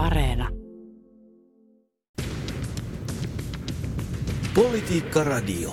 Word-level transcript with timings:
Areena. 0.00 0.48
Politiikka 4.54 5.24
Radio. 5.24 5.70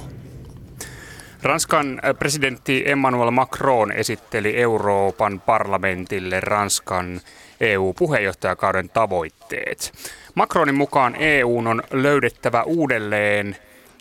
Ranskan 1.44 2.02
presidentti 2.20 2.84
Emmanuel 2.86 3.32
Macron 3.32 3.92
esitteli 3.92 4.58
Euroopan 4.58 5.42
parlamentille 5.42 6.40
Ranskan 6.40 7.22
EU-puheenjohtajakauden 7.62 8.90
tavoitteet. 8.90 9.92
Macronin 10.36 10.76
mukaan 10.76 11.16
EU 11.16 11.58
on 11.58 11.84
löydettävä 11.92 12.64
uudelleen 12.64 13.56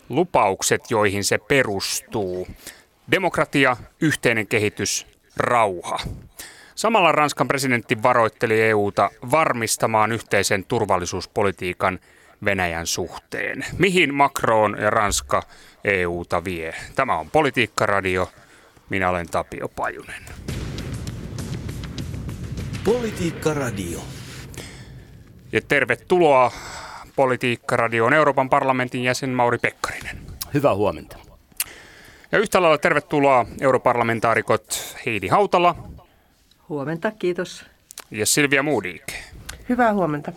lupaukset, 0.09 0.91
joihin 0.91 1.23
se 1.23 1.37
perustuu. 1.37 2.47
Demokratia, 3.11 3.77
yhteinen 4.01 4.47
kehitys, 4.47 5.07
rauha. 5.37 5.99
Samalla 6.77 7.11
Ranskan 7.11 7.47
presidentti 7.47 8.03
varoitteli 8.03 8.61
EUta 8.61 9.09
varmistamaan 9.31 10.11
yhteisen 10.11 10.65
turvallisuuspolitiikan 10.65 11.99
Venäjän 12.45 12.87
suhteen. 12.87 13.65
Mihin 13.77 14.13
Macron 14.13 14.77
ja 14.81 14.89
Ranska 14.89 15.43
EUta 15.83 16.43
vie? 16.43 16.73
Tämä 16.95 17.17
on 17.17 17.29
Politiikka-radio. 17.31 18.29
Minä 18.89 19.09
olen 19.09 19.27
Tapio 19.29 19.67
Pajunen. 19.67 20.23
Politiikka-radio. 22.83 23.99
Ja 25.51 25.61
tervetuloa 25.67 26.51
Politiikka-radioon 27.15 28.13
Euroopan 28.13 28.49
parlamentin 28.49 29.03
jäsen 29.03 29.29
Mauri 29.29 29.57
Pekkarinen. 29.57 30.17
Hyvää 30.53 30.75
huomenta. 30.75 31.17
Ja 32.31 32.39
yhtä 32.39 32.61
lailla 32.61 32.77
tervetuloa 32.77 33.45
europarlamentaarikot 33.61 34.95
Heidi 35.05 35.27
Hautala. 35.27 35.86
Huomenta, 36.69 37.11
kiitos. 37.11 37.65
Ja 38.11 38.25
Silvia 38.25 38.63
Moodik. 38.63 39.13
Hyvää 39.69 39.93
huomenta. 39.93 40.31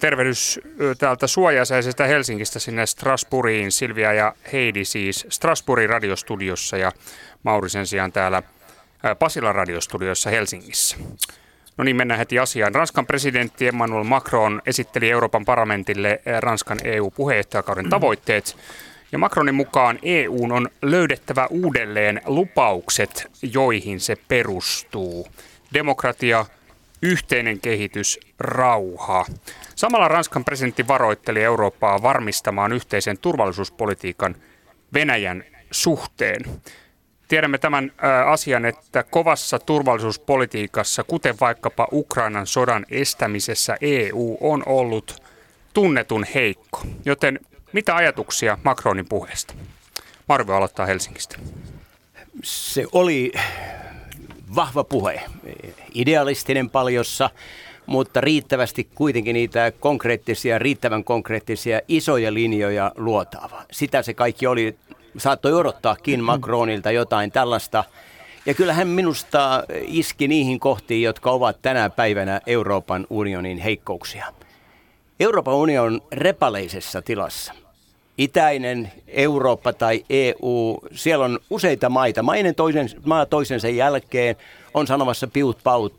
Tervehdys 0.00 0.60
täältä 0.98 1.26
suojaisesta 1.26 2.04
Helsingistä 2.04 2.58
sinne 2.58 2.86
Strasbourgiin. 2.86 3.72
Silvia 3.72 4.12
ja 4.12 4.34
Heidi 4.52 4.84
siis 4.84 5.26
Strasbourgin 5.28 5.90
radiostudiossa 5.90 6.76
ja 6.76 6.92
Mauri 7.42 7.70
sen 7.70 7.86
sijaan 7.86 8.12
täällä 8.12 8.42
Pasilan 9.18 9.54
radiostudiossa 9.54 10.30
Helsingissä. 10.30 10.96
No 11.76 11.84
niin, 11.84 11.96
mennään 11.96 12.18
heti 12.18 12.38
asiaan. 12.38 12.74
Ranskan 12.74 13.06
presidentti 13.06 13.68
Emmanuel 13.68 14.04
Macron 14.04 14.62
esitteli 14.66 15.10
Euroopan 15.10 15.44
parlamentille 15.44 16.22
Ranskan 16.40 16.78
EU-puheenjohtajakauden 16.84 17.90
tavoitteet. 17.90 18.56
Ja 19.12 19.18
Macronin 19.18 19.54
mukaan 19.54 19.98
EU 20.02 20.44
on 20.52 20.68
löydettävä 20.82 21.46
uudelleen 21.50 22.20
lupaukset, 22.24 23.30
joihin 23.52 24.00
se 24.00 24.16
perustuu. 24.28 25.28
Demokratia, 25.74 26.46
yhteinen 27.02 27.60
kehitys, 27.60 28.20
rauha. 28.38 29.24
Samalla 29.74 30.08
Ranskan 30.08 30.44
presidentti 30.44 30.88
varoitteli 30.88 31.42
Eurooppaa 31.42 32.02
varmistamaan 32.02 32.72
yhteisen 32.72 33.18
turvallisuuspolitiikan 33.18 34.36
Venäjän 34.94 35.44
suhteen. 35.70 36.42
Tiedämme 37.28 37.58
tämän 37.58 37.92
asian, 38.26 38.64
että 38.64 39.02
kovassa 39.02 39.58
turvallisuuspolitiikassa, 39.58 41.04
kuten 41.04 41.34
vaikkapa 41.40 41.88
Ukrainan 41.92 42.46
sodan 42.46 42.86
estämisessä, 42.90 43.76
EU 43.80 44.38
on 44.40 44.62
ollut 44.66 45.22
tunnetun 45.74 46.26
heikko. 46.34 46.80
Joten 47.04 47.40
mitä 47.76 47.96
ajatuksia 47.96 48.58
Macronin 48.64 49.08
puheesta? 49.08 49.54
Marvi 50.28 50.52
aloittaa 50.52 50.86
Helsingistä. 50.86 51.36
Se 52.44 52.84
oli 52.92 53.32
vahva 54.54 54.84
puhe, 54.84 55.22
idealistinen 55.94 56.70
paljossa, 56.70 57.30
mutta 57.86 58.20
riittävästi 58.20 58.88
kuitenkin 58.94 59.34
niitä 59.34 59.72
konkreettisia, 59.80 60.58
riittävän 60.58 61.04
konkreettisia 61.04 61.80
isoja 61.88 62.34
linjoja 62.34 62.92
luotaava. 62.96 63.62
Sitä 63.72 64.02
se 64.02 64.14
kaikki 64.14 64.46
oli. 64.46 64.76
Saattoi 65.18 65.52
odottaakin 65.52 66.24
Macronilta 66.24 66.90
jotain 66.90 67.32
tällaista. 67.32 67.84
Ja 68.46 68.54
kyllähän 68.54 68.88
minusta 68.88 69.64
iski 69.82 70.28
niihin 70.28 70.60
kohtiin, 70.60 71.02
jotka 71.02 71.30
ovat 71.30 71.62
tänä 71.62 71.90
päivänä 71.90 72.40
Euroopan 72.46 73.06
unionin 73.10 73.58
heikkouksia. 73.58 74.26
Euroopan 75.20 75.54
unioni 75.54 75.94
on 75.94 76.02
repaleisessa 76.12 77.02
tilassa– 77.02 77.52
itäinen 78.18 78.92
Eurooppa 79.08 79.72
tai 79.72 80.04
EU, 80.10 80.78
siellä 80.92 81.24
on 81.24 81.38
useita 81.50 81.88
maita, 81.88 82.22
mainen 82.22 82.54
toisen, 82.54 82.90
maa 83.04 83.26
toisensa 83.26 83.68
jälkeen 83.68 84.36
on 84.74 84.86
sanomassa 84.86 85.26
piut 85.26 85.58
paut 85.64 85.94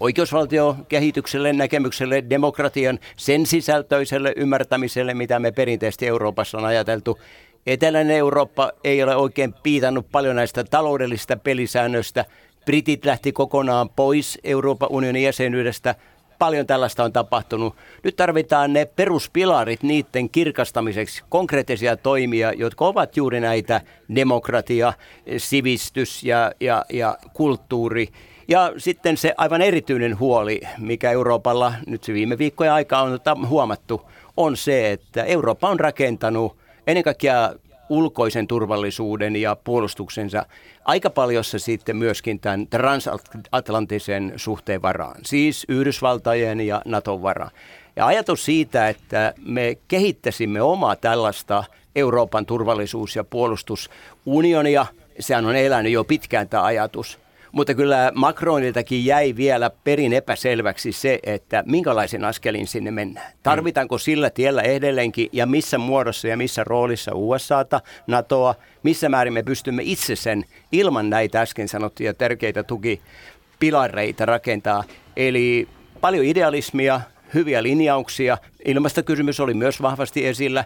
oikeusvaltiokehitykselle, 0.00 1.52
näkemykselle, 1.52 2.24
demokratian, 2.30 2.98
sen 3.16 3.46
sisältöiselle 3.46 4.32
ymmärtämiselle, 4.36 5.14
mitä 5.14 5.38
me 5.38 5.52
perinteisesti 5.52 6.06
Euroopassa 6.06 6.58
on 6.58 6.64
ajateltu. 6.64 7.18
Eteläinen 7.66 8.16
Eurooppa 8.16 8.72
ei 8.84 9.02
ole 9.02 9.16
oikein 9.16 9.54
piitannut 9.62 10.06
paljon 10.12 10.36
näistä 10.36 10.64
taloudellisista 10.64 11.36
pelisäännöistä. 11.36 12.24
Britit 12.64 13.04
lähti 13.04 13.32
kokonaan 13.32 13.88
pois 13.88 14.38
Euroopan 14.44 14.88
unionin 14.92 15.22
jäsenyydestä 15.22 15.94
paljon 16.38 16.66
tällaista 16.66 17.04
on 17.04 17.12
tapahtunut. 17.12 17.76
Nyt 18.04 18.16
tarvitaan 18.16 18.72
ne 18.72 18.84
peruspilarit 18.84 19.82
niiden 19.82 20.30
kirkastamiseksi, 20.30 21.22
konkreettisia 21.28 21.96
toimia, 21.96 22.52
jotka 22.52 22.84
ovat 22.86 23.16
juuri 23.16 23.40
näitä 23.40 23.80
demokratia, 24.14 24.92
sivistys 25.36 26.22
ja, 26.22 26.52
ja, 26.60 26.84
ja 26.92 27.18
kulttuuri. 27.32 28.08
Ja 28.48 28.72
sitten 28.76 29.16
se 29.16 29.34
aivan 29.36 29.62
erityinen 29.62 30.18
huoli, 30.18 30.60
mikä 30.78 31.10
Euroopalla 31.10 31.72
nyt 31.86 32.08
viime 32.08 32.38
viikkojen 32.38 32.72
aikaa 32.72 33.02
on 33.02 33.48
huomattu, 33.48 34.10
on 34.36 34.56
se, 34.56 34.92
että 34.92 35.24
Eurooppa 35.24 35.68
on 35.68 35.80
rakentanut 35.80 36.56
ennen 36.86 37.04
kaikkea 37.04 37.52
ulkoisen 37.88 38.46
turvallisuuden 38.46 39.36
ja 39.36 39.56
puolustuksensa 39.64 40.46
aika 40.84 41.10
paljossa 41.10 41.58
sitten 41.58 41.96
myöskin 41.96 42.40
tämän 42.40 42.66
transatlanttisen 42.66 44.32
suhteen 44.36 44.82
varaan, 44.82 45.20
siis 45.24 45.66
Yhdysvaltojen 45.68 46.60
ja 46.60 46.82
Naton 46.84 47.22
varaan. 47.22 47.50
Ja 47.96 48.06
ajatus 48.06 48.44
siitä, 48.44 48.88
että 48.88 49.34
me 49.46 49.78
kehittäisimme 49.88 50.62
omaa 50.62 50.96
tällaista 50.96 51.64
Euroopan 51.96 52.46
turvallisuus- 52.46 53.16
ja 53.16 53.24
puolustusunionia, 53.24 54.86
sehän 55.20 55.46
on 55.46 55.56
elänyt 55.56 55.92
jo 55.92 56.04
pitkään 56.04 56.48
tämä 56.48 56.64
ajatus– 56.64 57.18
mutta 57.52 57.74
kyllä 57.74 58.12
Macroniltakin 58.14 59.04
jäi 59.04 59.36
vielä 59.36 59.70
perin 59.84 60.12
epäselväksi 60.12 60.92
se, 60.92 61.18
että 61.22 61.64
minkälaisen 61.66 62.24
askelin 62.24 62.66
sinne 62.66 62.90
mennään. 62.90 63.32
Tarvitaanko 63.42 63.98
sillä 63.98 64.30
tiellä 64.30 64.62
edelleenkin 64.62 65.28
ja 65.32 65.46
missä 65.46 65.78
muodossa 65.78 66.28
ja 66.28 66.36
missä 66.36 66.64
roolissa 66.64 67.12
USAta, 67.14 67.80
NATOa, 68.06 68.54
missä 68.82 69.08
määrin 69.08 69.32
me 69.32 69.42
pystymme 69.42 69.82
itse 69.84 70.16
sen 70.16 70.44
ilman 70.72 71.10
näitä 71.10 71.40
äsken 71.40 71.68
sanottuja 71.68 72.14
tärkeitä 72.14 72.62
tukipilareita 72.62 74.26
rakentaa. 74.26 74.84
Eli 75.16 75.68
paljon 76.00 76.24
idealismia, 76.24 77.00
hyviä 77.34 77.62
linjauksia. 77.62 78.38
Ilmastokysymys 78.64 79.40
oli 79.40 79.54
myös 79.54 79.82
vahvasti 79.82 80.26
esillä, 80.26 80.64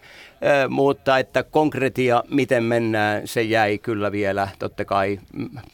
mutta 0.69 1.19
että 1.19 1.43
konkretia, 1.43 2.23
miten 2.31 2.65
mennään, 2.65 3.28
se 3.28 3.43
jäi 3.43 3.78
kyllä 3.78 4.12
vielä 4.12 4.49
totta 4.59 4.84
kai 4.84 5.21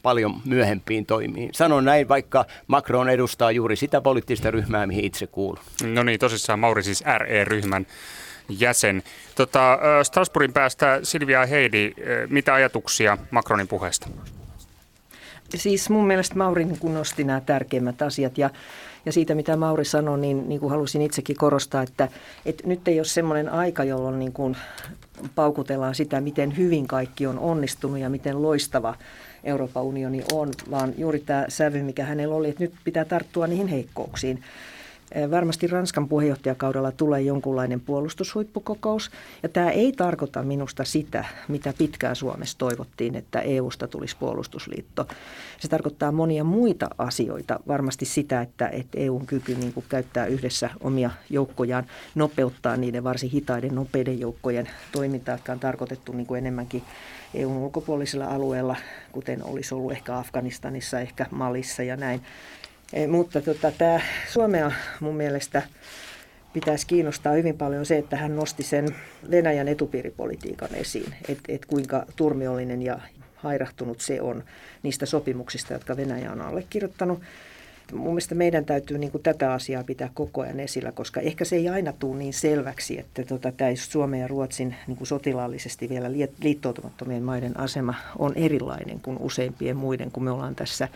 paljon 0.03 0.41
myöhempiin 0.45 1.07
toimiin. 1.07 1.51
Sanon 1.53 1.85
näin, 1.85 2.09
vaikka 2.09 2.45
Macron 2.67 3.09
edustaa 3.09 3.51
juuri 3.51 3.77
sitä 3.77 4.01
poliittista 4.01 4.51
ryhmää, 4.51 4.87
mihin 4.87 5.05
itse 5.05 5.27
kuuluu. 5.27 5.63
No 5.95 6.03
niin, 6.03 6.19
tosissaan 6.21 6.59
Mauri 6.59 6.83
siis 6.83 7.05
RE-ryhmän 7.19 7.87
jäsen. 8.49 9.03
Tota, 9.35 9.79
Strasbourgin 10.03 10.53
päästä 10.53 11.01
Silvia 11.03 11.47
Heidi, 11.47 11.93
mitä 12.29 12.55
ajatuksia 12.55 13.19
Macronin 13.31 13.69
puheesta? 13.69 14.09
Siis 15.55 15.91
mun 15.91 16.07
mielestä 16.07 16.35
Mauri 16.35 16.65
niin 16.65 16.95
nosti 16.95 17.25
nämä 17.25 17.41
tärkeimmät 17.41 18.03
asiat 18.03 18.39
ja 18.39 18.51
ja 19.07 19.13
siitä, 19.13 19.35
mitä 19.35 19.57
Mauri 19.57 19.85
sanoi, 19.85 20.19
niin, 20.19 20.49
niin 20.49 20.61
kuin 20.61 20.71
halusin 20.71 21.03
itsekin 21.03 21.37
korostaa, 21.37 21.83
että, 21.83 22.09
että 22.47 22.67
nyt 22.67 22.89
ei 22.89 22.99
ole 22.99 23.05
semmoinen 23.05 23.49
aika, 23.49 23.85
jolloin 23.85 24.19
niin 24.19 24.33
kuin 24.33 24.57
paukutellaan 25.35 25.95
sitä, 25.95 26.21
miten 26.21 26.57
hyvin 26.57 26.87
kaikki 26.87 27.27
on 27.27 27.39
onnistunut 27.39 27.99
ja 27.99 28.11
miten 28.11 28.43
loistava 28.43 28.95
Euroopan 29.45 29.83
unioni 29.83 30.25
on, 30.33 30.51
vaan 30.71 30.95
juuri 30.99 31.19
tämä 31.19 31.45
sävy, 31.49 31.83
mikä 31.83 32.05
hänellä 32.05 32.35
oli, 32.35 32.49
että 32.49 32.65
nyt 32.65 32.73
pitää 32.85 33.05
tarttua 33.05 33.47
niihin 33.47 33.69
heikkouksiin. 33.69 34.43
Varmasti 35.31 35.67
Ranskan 35.67 36.09
puheenjohtajakaudella 36.09 36.93
tulee 36.93 37.21
jonkunlainen 37.21 37.81
puolustushuippukokous. 37.81 39.11
Ja 39.43 39.49
tämä 39.49 39.71
ei 39.71 39.93
tarkoita 39.93 40.43
minusta 40.43 40.85
sitä, 40.85 41.25
mitä 41.49 41.75
pitkään 41.79 42.17
Suomessa 42.17 42.59
toivottiin, 42.59 43.15
että 43.15 43.41
EUsta 43.41 43.89
tulisi 43.89 44.17
puolustusliitto. 44.21 45.07
Se 45.59 45.69
tarkoittaa 45.69 46.13
monia 46.13 46.45
muita 46.45 46.91
asioita. 46.99 47.61
Varmasti 47.69 48.05
sitä, 48.05 48.41
että, 48.41 48.69
että 48.69 48.99
EUn 48.99 49.27
kyky 49.27 49.55
niin 49.55 49.73
kuin 49.73 49.87
käyttää 49.89 50.27
yhdessä 50.27 50.71
omia 50.81 51.11
joukkojaan, 51.31 51.87
nopeuttaa 52.15 52.77
niiden 52.77 53.05
varsin 53.05 53.31
hitaiden 53.31 53.75
nopeiden 53.75 54.21
joukkojen 54.21 54.69
toimintaa, 54.93 55.35
jotka 55.35 55.53
on 55.53 55.61
tarkoitettu 55.61 56.13
niin 56.13 56.27
kuin 56.27 56.39
enemmänkin 56.39 56.83
EUn 57.35 57.57
ulkopuolisilla 57.57 58.27
alueilla, 58.27 58.77
kuten 59.13 59.45
olisi 59.45 59.75
ollut 59.75 59.93
ehkä 59.93 60.17
Afganistanissa, 60.17 61.01
ehkä 61.01 61.27
Malissa 61.31 61.83
ja 61.83 61.97
näin 61.97 62.23
Mutta 63.09 63.41
tota, 63.41 63.73
tämä 63.79 64.01
Suomea 64.33 64.73
mun 65.01 65.17
mielestä 65.17 65.63
pitäisi 66.53 66.87
kiinnostaa 66.87 67.33
hyvin 67.33 67.59
paljon 67.59 67.87
se, 67.87 67.99
että 67.99 68.17
hän 68.17 68.37
nosti 68.37 68.63
sen 68.63 68.97
Venäjän 69.31 69.69
etupiiripolitiikan 69.69 70.75
esiin, 70.75 71.15
että 71.29 71.53
et 71.53 71.67
kuinka 71.67 72.07
turmiollinen 72.17 72.83
ja 72.83 72.99
hairahtunut 73.35 74.01
se 74.01 74.21
on 74.21 74.45
niistä 74.83 75.07
sopimuksista, 75.07 75.73
jotka 75.73 75.97
Venäjä 75.97 76.33
on 76.33 76.41
allekirjoittanut. 76.41 77.21
Mun 77.93 78.07
mielestä 78.07 78.35
meidän 78.35 78.65
täytyy 78.65 78.99
niin 78.99 79.11
kuin 79.11 79.23
tätä 79.23 79.53
asiaa 79.53 79.85
pitää 79.85 80.11
koko 80.15 80.41
ajan 80.41 80.61
esillä, 80.61 80.93
koska 80.93 81.21
ehkä 81.21 81.45
se 81.45 81.57
ei 81.57 81.69
aina 81.69 81.93
tule 81.93 82.19
niin 82.19 82.33
selväksi, 82.33 82.99
että 82.99 83.25
tota, 83.25 83.53
tämä 83.53 83.71
Suomen 83.75 84.21
ja 84.21 84.29
Ruotsin 84.29 84.75
niin 84.87 84.97
kuin 84.97 85.09
sotilaallisesti 85.09 85.89
vielä 85.89 86.11
liittoutumattomien 86.43 87.23
maiden 87.23 87.61
asema 87.61 87.95
on 88.19 88.33
erilainen 88.37 89.01
kuin 89.01 89.19
useimpien 89.21 89.77
muiden, 89.77 90.11
kun 90.11 90.25
me 90.25 90.31
ollaan 90.31 90.55
tässä 90.55 90.89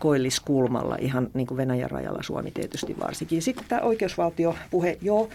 koilliskulmalla 0.00 0.96
ihan 1.00 1.30
niin 1.34 1.46
kuin 1.46 1.58
Venäjän 1.58 1.90
rajalla 1.90 2.22
Suomi 2.22 2.50
tietysti 2.50 2.96
varsinkin. 3.00 3.42
Sitten 3.42 3.64
tämä 3.68 3.80
oikeusvaltiopuhe, 3.80 4.98
joo, 5.02 5.28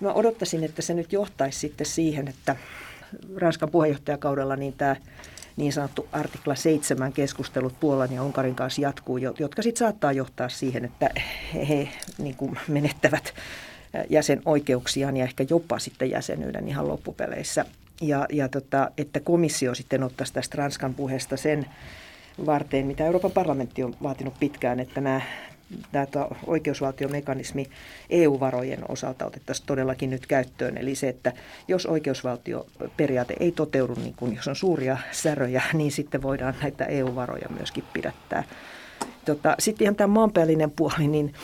mä 0.00 0.12
odottaisin, 0.12 0.64
että 0.64 0.82
se 0.82 0.94
nyt 0.94 1.12
johtaisi 1.12 1.58
sitten 1.58 1.86
siihen, 1.86 2.28
että 2.28 2.56
Ranskan 3.36 3.70
puheenjohtajakaudella 3.70 4.56
niin 4.56 4.72
tämä 4.72 4.96
niin 5.56 5.72
sanottu 5.72 6.08
artikla 6.12 6.54
7 6.54 7.12
keskustelut 7.12 7.80
Puolan 7.80 8.12
ja 8.12 8.22
Unkarin 8.22 8.54
kanssa 8.54 8.82
jatkuu, 8.82 9.18
jotka 9.18 9.62
sitten 9.62 9.78
saattaa 9.78 10.12
johtaa 10.12 10.48
siihen, 10.48 10.84
että 10.84 11.10
he, 11.54 11.88
niin 12.18 12.34
kuin 12.36 12.58
menettävät 12.68 13.34
jäsenoikeuksiaan 14.10 15.16
ja 15.16 15.24
ehkä 15.24 15.44
jopa 15.50 15.78
sitten 15.78 16.10
jäsenyyden 16.10 16.68
ihan 16.68 16.88
loppupeleissä. 16.88 17.64
Ja, 18.00 18.26
ja 18.32 18.48
tota, 18.48 18.90
että 18.98 19.20
komissio 19.20 19.74
sitten 19.74 20.02
ottaisi 20.02 20.32
tästä 20.32 20.58
Ranskan 20.58 20.94
puheesta 20.94 21.36
sen 21.36 21.66
varteen, 22.46 22.86
mitä 22.86 23.06
Euroopan 23.06 23.30
parlamentti 23.30 23.82
on 23.82 23.94
vaatinut 24.02 24.34
pitkään, 24.40 24.80
että 24.80 25.00
nämä 25.00 25.20
tämä 25.92 26.28
oikeusvaltiomekanismi 26.46 27.66
EU-varojen 28.10 28.80
osalta 28.88 29.26
otettaisiin 29.26 29.66
todellakin 29.66 30.10
nyt 30.10 30.26
käyttöön. 30.26 30.76
Eli 30.76 30.94
se, 30.94 31.08
että 31.08 31.32
jos 31.68 31.86
oikeusvaltioperiaate 31.86 33.34
ei 33.40 33.52
toteudu, 33.52 33.94
niin 33.94 34.14
kun 34.14 34.36
jos 34.36 34.48
on 34.48 34.56
suuria 34.56 34.98
säröjä, 35.12 35.62
niin 35.72 35.92
sitten 35.92 36.22
voidaan 36.22 36.54
näitä 36.62 36.84
EU-varoja 36.84 37.48
myöskin 37.58 37.84
pidättää. 37.92 38.44
Tota, 39.24 39.54
sitten 39.58 39.84
ihan 39.84 39.96
tämä 39.96 40.14
maanpäällinen 40.14 40.70
puoli, 40.70 41.08
niin 41.08 41.34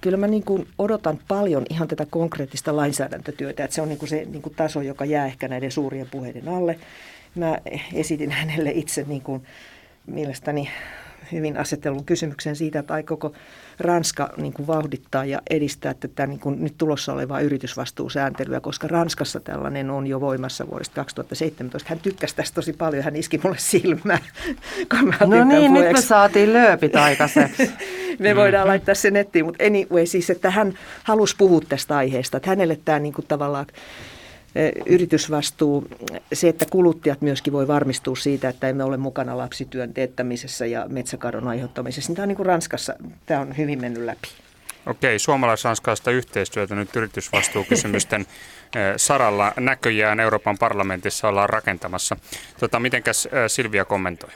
kyllä 0.00 0.16
mä 0.16 0.26
niin 0.26 0.44
kuin 0.44 0.68
odotan 0.78 1.18
paljon 1.28 1.66
ihan 1.70 1.88
tätä 1.88 2.06
konkreettista 2.10 2.76
lainsäädäntötyötä, 2.76 3.64
että 3.64 3.74
se 3.74 3.82
on 3.82 3.88
niin 3.88 3.98
kuin 3.98 4.08
se 4.08 4.24
niin 4.24 4.42
kuin 4.42 4.54
taso, 4.54 4.80
joka 4.80 5.04
jää 5.04 5.26
ehkä 5.26 5.48
näiden 5.48 5.72
suurien 5.72 6.08
puheiden 6.10 6.48
alle. 6.48 6.78
Mä 7.34 7.58
esitin 7.94 8.30
hänelle 8.30 8.70
itse 8.70 9.04
niin 9.08 9.22
kuin 9.22 9.42
mielestäni 10.06 10.68
hyvin 11.32 11.58
asetellun 11.58 12.04
kysymyksen 12.04 12.56
siitä, 12.56 12.78
että 12.78 12.94
aikooko 12.94 13.32
Ranska 13.78 14.32
niin 14.36 14.52
kuin 14.52 14.66
vauhdittaa 14.66 15.24
ja 15.24 15.40
edistää 15.50 15.94
tätä 15.94 16.26
niin 16.26 16.40
kuin 16.40 16.64
nyt 16.64 16.74
tulossa 16.78 17.12
olevaa 17.12 17.40
yritysvastuusääntelyä, 17.40 18.60
koska 18.60 18.88
Ranskassa 18.88 19.40
tällainen 19.40 19.90
on 19.90 20.06
jo 20.06 20.20
voimassa 20.20 20.66
vuodesta 20.70 20.94
2017. 20.94 21.88
Hän 21.88 22.00
tykkäsi 22.00 22.36
tästä 22.36 22.54
tosi 22.54 22.72
paljon, 22.72 23.04
hän 23.04 23.16
iski 23.16 23.40
mulle 23.44 23.58
silmään. 23.58 24.18
no 25.26 25.44
niin, 25.44 25.74
nyt 25.74 25.92
me 25.92 26.00
saatiin 26.00 26.52
lööpit 26.52 26.96
aikaiseksi. 26.96 27.70
me 28.18 28.34
mm. 28.34 28.36
voidaan 28.36 28.68
laittaa 28.68 28.94
se 28.94 29.10
nettiin, 29.10 29.44
mutta 29.44 29.64
anyway, 29.64 30.06
siis 30.06 30.30
että 30.30 30.50
hän 30.50 30.78
halusi 31.04 31.34
puhua 31.38 31.60
tästä 31.68 31.96
aiheesta, 31.96 32.36
että 32.36 32.50
hänelle 32.50 32.78
tämä 32.84 32.98
niin 32.98 33.12
kuin 33.12 33.26
tavallaan 33.26 33.66
yritysvastuu, 34.86 35.88
se, 36.32 36.48
että 36.48 36.66
kuluttajat 36.70 37.20
myöskin 37.20 37.52
voi 37.52 37.68
varmistua 37.68 38.16
siitä, 38.16 38.48
että 38.48 38.68
emme 38.68 38.84
ole 38.84 38.96
mukana 38.96 39.36
lapsityön 39.36 39.94
teettämisessä 39.94 40.66
ja 40.66 40.86
metsäkadon 40.88 41.48
aiheuttamisessa. 41.48 42.10
Niin 42.10 42.16
tämä 42.16 42.24
on 42.24 42.28
niin 42.28 42.36
kuin 42.36 42.46
Ranskassa, 42.46 42.94
tämä 43.26 43.40
on 43.40 43.56
hyvin 43.56 43.80
mennyt 43.80 44.02
läpi. 44.02 44.28
Okei, 44.86 45.18
suomalais-ranskalaista 45.18 46.10
yhteistyötä 46.10 46.74
nyt 46.74 46.96
yritysvastuukysymysten 46.96 48.26
saralla 48.96 49.52
näköjään 49.60 50.20
Euroopan 50.20 50.58
parlamentissa 50.58 51.28
ollaan 51.28 51.48
rakentamassa. 51.48 52.16
Tota, 52.60 52.80
mitenkäs 52.80 53.28
Silvia 53.46 53.84
kommentoi? 53.84 54.30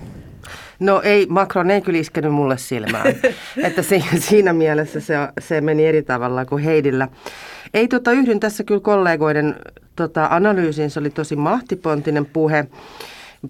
No 0.81 1.03
ei, 1.05 1.27
Macron 1.29 1.71
ei 1.71 1.81
kyllä 1.81 1.99
iskenyt 1.99 2.33
mulle 2.33 2.59
silmään. 2.59 3.07
että 3.67 3.83
se, 3.83 4.03
siinä 4.19 4.53
mielessä 4.53 5.01
se, 5.01 5.15
se 5.41 5.61
meni 5.61 5.87
eri 5.87 6.03
tavalla 6.03 6.45
kuin 6.45 6.65
Heidillä. 6.65 7.09
Ei 7.75 7.89
tota, 7.89 8.13
yhdyn 8.13 8.41
tässä 8.41 8.65
kyllä 8.65 8.81
kollegoiden 8.81 9.57
tota, 9.97 10.29
analyysiin, 10.31 10.91
se 10.91 11.01
oli 11.01 11.11
tosi 11.11 11.37
mahtipontinen 11.37 12.27
puhe. 12.27 12.67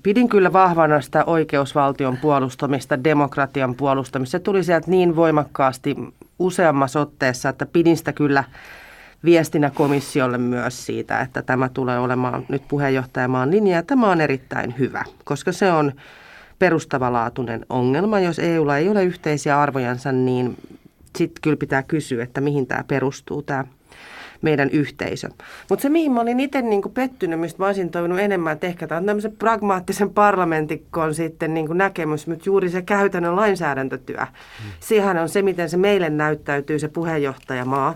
Pidin 0.03 0.29
kyllä 0.29 0.53
vahvana 0.53 1.01
sitä 1.01 1.25
oikeusvaltion 1.25 2.17
puolustamista, 2.17 3.05
demokratian 3.05 3.75
puolustamista. 3.75 4.31
Se 4.31 4.39
tuli 4.39 4.65
sieltä 4.65 4.91
niin 4.91 5.17
voimakkaasti 5.17 5.97
useammassa 6.39 7.01
otteessa, 7.01 7.49
että 7.49 7.67
pidin 7.67 7.97
sitä 7.97 8.13
kyllä 8.13 8.45
viestinä 9.25 9.71
komissiolle 9.71 10.39
myös 10.39 10.87
siitä, 10.87 11.21
että 11.21 11.43
tämä 11.43 11.69
tulee 11.69 11.99
olemaan 11.99 12.45
nyt 12.49 12.63
puheenjohtajamaan 12.69 13.51
linja. 13.51 13.77
Ja 13.77 13.83
tämä 13.83 14.11
on 14.11 14.21
erittäin 14.21 14.75
hyvä, 14.79 15.05
koska 15.25 15.53
se 15.53 15.73
on 15.73 15.93
perustavalaatuinen 16.59 17.67
ongelma. 17.69 18.21
Jos 18.21 18.39
EUlla 18.39 18.77
ei 18.77 18.89
ole 18.89 19.05
yhteisiä 19.05 19.61
arvojansa, 19.61 20.13
niin 20.13 20.57
sitten 21.17 21.43
kyllä 21.43 21.57
pitää 21.57 21.83
kysyä, 21.83 22.23
että 22.23 22.41
mihin 22.41 22.67
tämä 22.67 22.85
perustuu, 22.89 23.43
tämä 23.43 23.65
meidän 24.43 24.71
yhteisö. 24.71 25.29
Mutta 25.69 25.83
se, 25.83 25.89
mihin 25.89 26.13
mä 26.13 26.21
olin 26.21 26.41
itse 26.41 26.63
niin 26.63 26.83
pettynyt, 26.95 27.41
mistä 27.41 27.63
mä 27.63 27.67
olisin 27.67 27.91
toivonut 27.91 28.19
enemmän, 28.19 28.53
että 28.53 28.67
ehkä 28.67 28.87
tämä 28.87 28.99
on 28.99 29.07
tämmöisen 29.07 29.37
pragmaattisen 29.39 30.11
parlamentikon 30.11 31.15
sitten 31.15 31.55
niin 31.55 31.67
näkemys, 31.75 32.27
mutta 32.27 32.43
juuri 32.47 32.71
se 32.71 32.83
käytännön 32.83 33.37
lainsäädäntötyö. 33.37 34.21
Mm. 34.21 34.71
Sehän 34.81 35.19
on 35.19 35.29
se, 35.29 35.43
miten 35.43 35.71
se 35.71 35.77
meille 35.77 36.11
näyttäytyy 36.11 36.79
se 36.79 36.89
puheenjohtajamaa, 36.89 37.95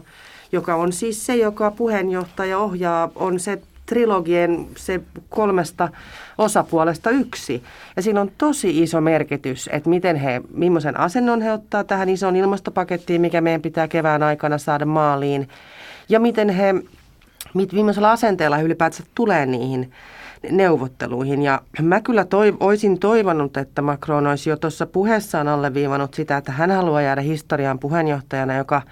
joka 0.53 0.75
on 0.75 0.93
siis 0.93 1.27
se, 1.27 1.37
joka 1.37 1.71
puheenjohtaja 1.71 2.59
ohjaa, 2.59 3.11
on 3.15 3.41
se 3.41 3.59
trilogien 3.87 4.67
se 4.77 5.01
kolmesta 5.29 5.89
osapuolesta 6.39 7.11
yksi. 7.11 7.63
Ja 7.97 8.03
siinä 8.03 8.21
on 8.21 8.31
tosi 8.39 8.83
iso 8.83 9.01
merkitys, 9.01 9.71
että 9.73 9.91
miten 9.91 10.17
he, 10.17 10.41
millaisen 10.55 11.01
asennon 11.01 11.43
he 11.43 11.53
ottaa 11.53 11.85
tähän 11.85 12.09
isoon 12.09 12.37
ilmastopakettiin, 12.37 13.21
mikä 13.21 13.41
meidän 13.41 13.63
pitää 13.63 13.89
kevään 13.89 14.23
aikana 14.23 14.59
saada 14.59 14.87
maaliin 14.87 15.49
ja 16.09 16.21
miten 16.21 16.49
he, 16.49 16.75
millaisella 17.73 18.13
asenteella 18.13 18.57
he 18.57 18.63
ylipäätään 18.63 19.09
tulee 19.15 19.47
niihin 19.47 19.93
neuvotteluihin. 20.51 21.43
Ja 21.43 21.63
mä 21.83 22.01
kyllä 22.01 22.23
toiv- 22.23 22.57
olisin 22.61 22.99
toivonut, 22.99 23.57
että 23.57 23.83
Macron 23.83 24.27
olisi 24.27 24.51
jo 24.51 24.57
tuossa 24.57 24.87
puheessaan 24.87 25.49
alleviivannut 25.49 26.15
sitä, 26.15 26.37
että 26.37 26.53
hän 26.53 26.71
haluaa 26.71 27.03
jäädä 27.03 27.21
historiaan 27.21 27.79
puheenjohtajana, 27.79 28.57
joka 28.57 28.83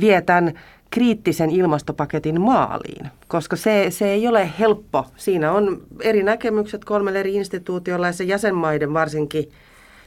vie 0.00 0.22
tämän 0.22 0.52
kriittisen 0.90 1.50
ilmastopaketin 1.50 2.40
maaliin, 2.40 3.06
koska 3.28 3.56
se, 3.56 3.86
se 3.90 4.08
ei 4.08 4.28
ole 4.28 4.50
helppo. 4.58 5.06
Siinä 5.16 5.52
on 5.52 5.82
eri 6.00 6.22
näkemykset 6.22 6.84
kolmelle 6.84 7.20
eri 7.20 7.34
instituutiolla 7.34 8.06
ja 8.06 8.12
se 8.12 8.24
jäsenmaiden 8.24 8.94
varsinkin 8.94 9.50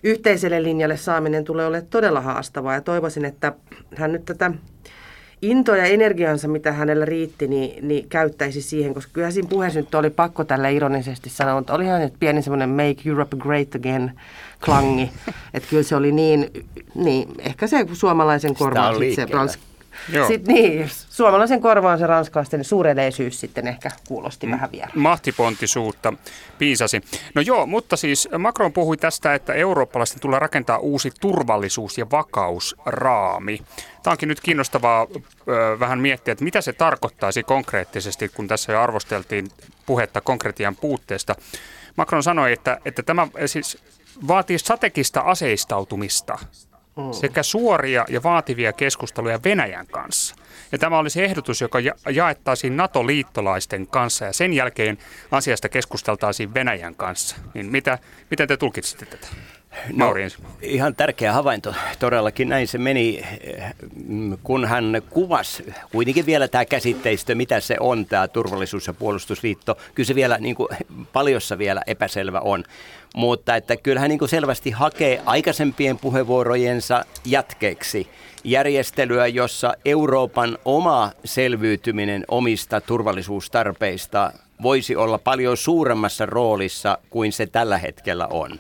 yhteiselle 0.03 0.63
linjalle 0.63 0.97
saaminen 0.97 1.43
tulee 1.43 1.65
olemaan 1.65 1.89
todella 1.89 2.21
haastavaa 2.21 2.73
ja 2.73 2.81
toivoisin, 2.81 3.25
että 3.25 3.53
hän 3.95 4.12
nyt 4.12 4.25
tätä 4.25 4.51
into 5.43 5.75
ja 5.75 5.85
energiansa, 5.85 6.47
mitä 6.47 6.71
hänellä 6.71 7.05
riitti, 7.05 7.47
niin, 7.47 7.88
niin 7.88 8.09
käyttäisi 8.09 8.62
siihen, 8.62 8.93
koska 8.93 9.12
kyllä 9.13 9.31
siinä 9.31 9.50
puheessa 9.50 9.79
nyt 9.79 9.95
oli 9.95 10.09
pakko 10.09 10.43
tällä 10.43 10.69
ironisesti 10.69 11.29
sanoa, 11.29 11.59
että 11.59 11.73
olihan 11.73 12.01
nyt 12.01 12.13
pieni 12.19 12.41
semmoinen 12.41 12.69
Make 12.69 13.09
Europe 13.09 13.38
Great 13.38 13.75
Again 13.75 14.12
klangi, 14.65 15.12
että 15.53 15.69
kyllä 15.69 15.83
se 15.83 15.95
oli 15.95 16.12
niin, 16.12 16.50
niin 16.95 17.29
ehkä 17.39 17.67
se 17.67 17.85
suomalaisen 17.93 18.55
korvaan 18.55 18.95
se 19.15 19.25
ransk, 19.25 19.59
sitten 20.27 20.55
niin, 20.55 20.89
suomalaisen 21.09 21.62
korvaan 21.62 22.00
se 22.00 22.07
ranskalaisten 22.07 22.63
suureleisyys 22.63 23.39
sitten 23.39 23.67
ehkä 23.67 23.91
kuulosti 24.07 24.51
vähän 24.51 24.71
vielä. 24.71 24.89
Mahtipontisuutta 24.95 26.13
piisasi. 26.57 27.01
No 27.35 27.41
joo, 27.41 27.65
mutta 27.65 27.97
siis 27.97 28.29
Macron 28.38 28.73
puhui 28.73 28.97
tästä, 28.97 29.33
että 29.33 29.53
eurooppalaisten 29.53 30.19
tulee 30.19 30.39
rakentaa 30.39 30.77
uusi 30.77 31.12
turvallisuus- 31.21 31.97
ja 31.97 32.05
vakausraami. 32.12 33.62
Tämä 34.03 34.12
onkin 34.12 34.29
nyt 34.29 34.41
kiinnostavaa 34.41 35.07
ö, 35.47 35.79
vähän 35.79 36.00
miettiä, 36.00 36.31
että 36.31 36.43
mitä 36.43 36.62
se 36.62 36.73
tarkoittaisi 36.73 37.43
konkreettisesti, 37.43 38.29
kun 38.29 38.47
tässä 38.47 38.71
jo 38.71 38.81
arvosteltiin 38.81 39.47
puhetta 39.85 40.21
konkretian 40.21 40.75
puutteesta. 40.75 41.35
Macron 41.95 42.23
sanoi, 42.23 42.53
että, 42.53 42.77
että 42.85 43.03
tämä 43.03 43.27
siis 43.45 43.77
vaatii 44.27 44.59
strategista 44.59 45.21
aseistautumista. 45.21 46.39
Sekä 47.12 47.43
suoria 47.43 48.05
ja 48.09 48.23
vaativia 48.23 48.73
keskusteluja 48.73 49.39
Venäjän 49.43 49.88
kanssa. 49.88 50.35
Ja 50.71 50.77
tämä 50.77 50.97
olisi 50.97 51.23
ehdotus, 51.23 51.62
joka 51.62 51.79
ja- 51.79 51.93
jaettaisiin 52.12 52.77
NATO-liittolaisten 52.77 53.88
kanssa 53.88 54.25
ja 54.25 54.33
sen 54.33 54.53
jälkeen 54.53 54.97
asiasta 55.31 55.69
keskusteltaisiin 55.69 56.53
Venäjän 56.53 56.95
kanssa. 56.95 57.35
Niin 57.53 57.65
mitä, 57.65 58.00
miten 58.31 58.47
te 58.47 58.57
tulkitsitte 58.57 59.05
tätä? 59.05 59.27
No, 59.94 60.13
ihan 60.62 60.96
tärkeä 60.96 61.34
havainto. 61.34 61.75
Todellakin 62.00 62.50
näin 62.50 62.68
se 62.68 62.77
meni, 62.77 63.25
kun 64.44 64.65
hän 64.65 65.01
kuvasi 65.10 65.74
kuitenkin 65.92 66.25
vielä 66.25 66.48
tämä 66.48 66.65
käsitteistö, 66.65 67.36
mitä 67.36 67.60
se 67.60 67.77
on, 67.80 68.06
tämä 68.06 68.27
turvallisuus- 68.27 68.88
ja 68.88 68.94
puolustusliitto. 68.94 69.77
Kyllä 69.96 70.08
se 70.08 70.15
vielä 70.15 70.38
niin 70.38 70.56
kuin, 70.56 70.68
paljossa 71.13 71.58
vielä 71.58 71.82
epäselvä 71.88 72.39
on. 72.39 72.63
Mutta 73.15 73.56
että 73.56 73.77
kyllä 73.77 74.00
hän 74.00 74.10
niin 74.10 74.20
kuin 74.20 74.30
selvästi 74.30 74.72
hakee 74.72 75.22
aikaisempien 75.25 76.00
puheenvuorojensa 76.00 77.06
jatkeeksi 77.25 78.08
järjestelyä, 78.44 79.27
jossa 79.27 79.74
Euroopan 79.86 80.58
oma 80.65 81.12
selviytyminen 81.25 82.25
omista 82.27 82.82
turvallisuustarpeista 82.82 84.32
voisi 84.62 84.96
olla 84.96 85.18
paljon 85.18 85.58
suuremmassa 85.58 86.25
roolissa 86.25 86.98
kuin 87.10 87.32
se 87.32 87.46
tällä 87.46 87.77
hetkellä 87.77 88.27
on. 88.27 88.60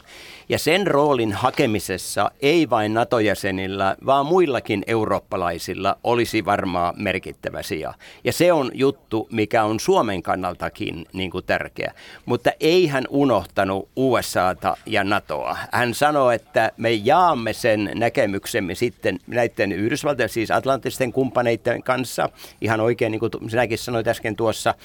Ja 0.49 0.59
sen 0.59 0.87
roolin 0.87 1.33
hakemisessa 1.33 2.31
ei 2.41 2.69
vain 2.69 2.93
NATO-jäsenillä, 2.93 3.95
vaan 4.05 4.25
muillakin 4.25 4.83
eurooppalaisilla 4.87 5.97
olisi 6.03 6.45
varmaan 6.45 6.93
merkittävä 6.97 7.63
sija. 7.63 7.93
Ja 8.23 8.33
se 8.33 8.53
on 8.53 8.71
juttu, 8.73 9.27
mikä 9.31 9.63
on 9.63 9.79
Suomen 9.79 10.23
kannaltakin 10.23 11.05
niin 11.13 11.31
kuin 11.31 11.45
tärkeä. 11.45 11.93
Mutta 12.25 12.51
ei 12.59 12.87
hän 12.87 13.03
unohtanut 13.09 13.89
USAta 13.95 14.77
ja 14.85 15.03
NATOa. 15.03 15.57
Hän 15.71 15.93
sanoi, 15.93 16.35
että 16.35 16.71
me 16.77 16.91
jaamme 16.91 17.53
sen 17.53 17.91
näkemyksemme 17.95 18.75
sitten 18.75 19.19
näiden 19.27 19.71
Yhdysvaltojen, 19.71 20.29
siis 20.29 20.51
atlanttisten 20.51 21.13
kumppaneiden 21.13 21.83
kanssa, 21.83 22.29
ihan 22.61 22.81
oikein 22.81 23.11
niin 23.11 23.19
kuin 23.19 23.31
sinäkin 23.49 23.77
sanoit 23.77 24.07
äsken 24.07 24.35
tuossa. 24.35 24.75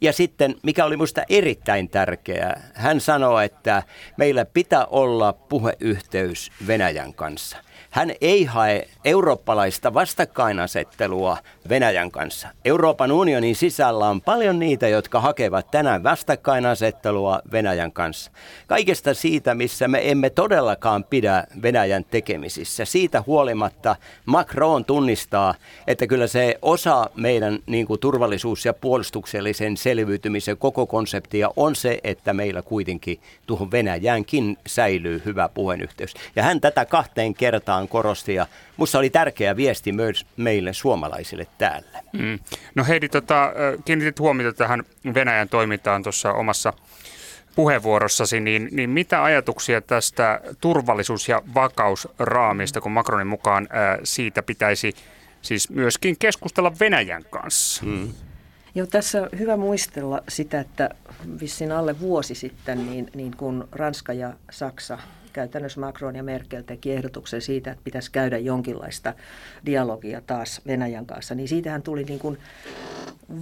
Ja 0.00 0.12
sitten, 0.12 0.54
mikä 0.62 0.84
oli 0.84 0.96
minusta 0.96 1.22
erittäin 1.28 1.88
tärkeää, 1.88 2.70
hän 2.74 3.00
sanoi, 3.00 3.44
että 3.44 3.82
meillä 4.16 4.44
pitää 4.44 4.86
olla 4.86 5.05
olla 5.06 5.32
puheyhteys 5.32 6.50
Venäjän 6.66 7.14
kanssa. 7.14 7.65
Hän 7.96 8.12
ei 8.20 8.44
hae 8.44 8.88
eurooppalaista 9.04 9.94
vastakkainasettelua 9.94 11.38
Venäjän 11.68 12.10
kanssa. 12.10 12.48
Euroopan 12.64 13.12
unionin 13.12 13.56
sisällä 13.56 14.08
on 14.08 14.20
paljon 14.20 14.58
niitä, 14.58 14.88
jotka 14.88 15.20
hakevat 15.20 15.70
tänään 15.70 16.02
vastakkainasettelua 16.02 17.40
Venäjän 17.52 17.92
kanssa. 17.92 18.30
Kaikesta 18.66 19.14
siitä, 19.14 19.54
missä 19.54 19.88
me 19.88 20.10
emme 20.10 20.30
todellakaan 20.30 21.04
pidä 21.04 21.44
Venäjän 21.62 22.04
tekemisissä. 22.04 22.84
Siitä 22.84 23.22
huolimatta 23.26 23.96
Macron 24.26 24.84
tunnistaa, 24.84 25.54
että 25.86 26.06
kyllä 26.06 26.26
se 26.26 26.58
osa 26.62 27.10
meidän 27.14 27.58
niin 27.66 27.86
kuin 27.86 28.00
turvallisuus- 28.00 28.64
ja 28.64 28.74
puolustuksellisen 28.74 29.76
selviytymisen 29.76 30.56
koko 30.56 30.86
konseptia 30.86 31.50
on 31.56 31.76
se, 31.76 31.98
että 32.04 32.32
meillä 32.32 32.62
kuitenkin 32.62 33.20
tuohon 33.46 33.70
Venäjäänkin 33.70 34.56
säilyy 34.66 35.22
hyvä 35.24 35.48
puheenyhteys. 35.48 36.14
Ja 36.36 36.42
hän 36.42 36.60
tätä 36.60 36.84
kahteen 36.84 37.34
kertaan 37.34 37.85
kerran 37.86 37.88
korosti 37.88 38.34
ja 38.34 38.46
musta 38.76 38.98
oli 38.98 39.10
tärkeä 39.10 39.56
viesti 39.56 39.92
myös 39.92 40.26
meille 40.36 40.72
suomalaisille 40.72 41.46
täällä. 41.58 42.02
Mm. 42.12 42.38
No 42.74 42.84
Heidi, 42.84 43.08
tota, 43.08 43.52
kiinnitit 43.84 44.20
huomiota 44.20 44.58
tähän 44.58 44.84
Venäjän 45.14 45.48
toimintaan 45.48 46.02
tuossa 46.02 46.32
omassa 46.32 46.72
puheenvuorossasi, 47.54 48.40
niin, 48.40 48.68
niin 48.72 48.90
mitä 48.90 49.24
ajatuksia 49.24 49.80
tästä 49.80 50.40
turvallisuus- 50.60 51.28
ja 51.28 51.42
vakausraamista, 51.54 52.80
kun 52.80 52.92
Macronin 52.92 53.26
mukaan 53.26 53.66
ää, 53.70 53.98
siitä 54.04 54.42
pitäisi 54.42 54.94
siis 55.42 55.70
myöskin 55.70 56.16
keskustella 56.18 56.72
Venäjän 56.80 57.24
kanssa? 57.30 57.84
Mm. 57.86 58.12
Joo, 58.74 58.86
tässä 58.86 59.22
on 59.22 59.28
hyvä 59.38 59.56
muistella 59.56 60.20
sitä, 60.28 60.60
että 60.60 60.90
vissiin 61.40 61.72
alle 61.72 62.00
vuosi 62.00 62.34
sitten, 62.34 62.86
niin, 62.90 63.10
niin 63.14 63.36
kun 63.36 63.68
Ranska 63.72 64.12
ja 64.12 64.32
Saksa 64.50 64.98
käytännössä 65.36 65.80
Macron 65.80 66.16
ja 66.16 66.22
Merkel 66.22 66.62
teki 66.62 66.92
ehdotuksen 66.92 67.42
siitä, 67.42 67.70
että 67.70 67.84
pitäisi 67.84 68.10
käydä 68.10 68.38
jonkinlaista 68.38 69.14
dialogia 69.66 70.20
taas 70.20 70.60
Venäjän 70.66 71.06
kanssa, 71.06 71.34
niin 71.34 71.48
siitähän 71.48 71.82
tuli 71.82 72.04
niin 72.04 72.18
kuin 72.18 72.38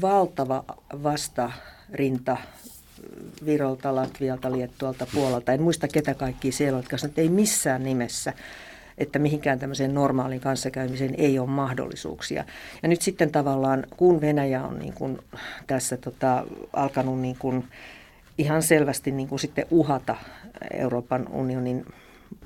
valtava 0.00 0.64
vastarinta 1.02 2.36
Virolta, 3.46 3.94
Latvialta, 3.94 4.52
Liettualta, 4.52 5.06
Puolalta. 5.14 5.52
En 5.52 5.62
muista 5.62 5.88
ketä 5.88 6.14
kaikki 6.14 6.52
siellä 6.52 6.78
jotka 6.78 6.96
että 7.04 7.20
ei 7.20 7.28
missään 7.28 7.84
nimessä 7.84 8.32
että 8.98 9.18
mihinkään 9.18 9.58
tämmöiseen 9.58 9.94
normaaliin 9.94 10.40
kanssakäymiseen 10.40 11.14
ei 11.18 11.38
ole 11.38 11.48
mahdollisuuksia. 11.48 12.44
Ja 12.82 12.88
nyt 12.88 13.02
sitten 13.02 13.30
tavallaan, 13.30 13.86
kun 13.96 14.20
Venäjä 14.20 14.64
on 14.64 14.78
niin 14.78 14.92
kuin 14.92 15.18
tässä 15.66 15.96
tota, 15.96 16.46
alkanut 16.72 17.20
niin 17.20 17.36
kuin 17.38 17.64
ihan 18.38 18.62
selvästi 18.62 19.10
niin 19.10 19.28
kuin 19.28 19.38
sitten 19.38 19.66
uhata 19.70 20.16
Euroopan 20.70 21.28
unionin 21.30 21.86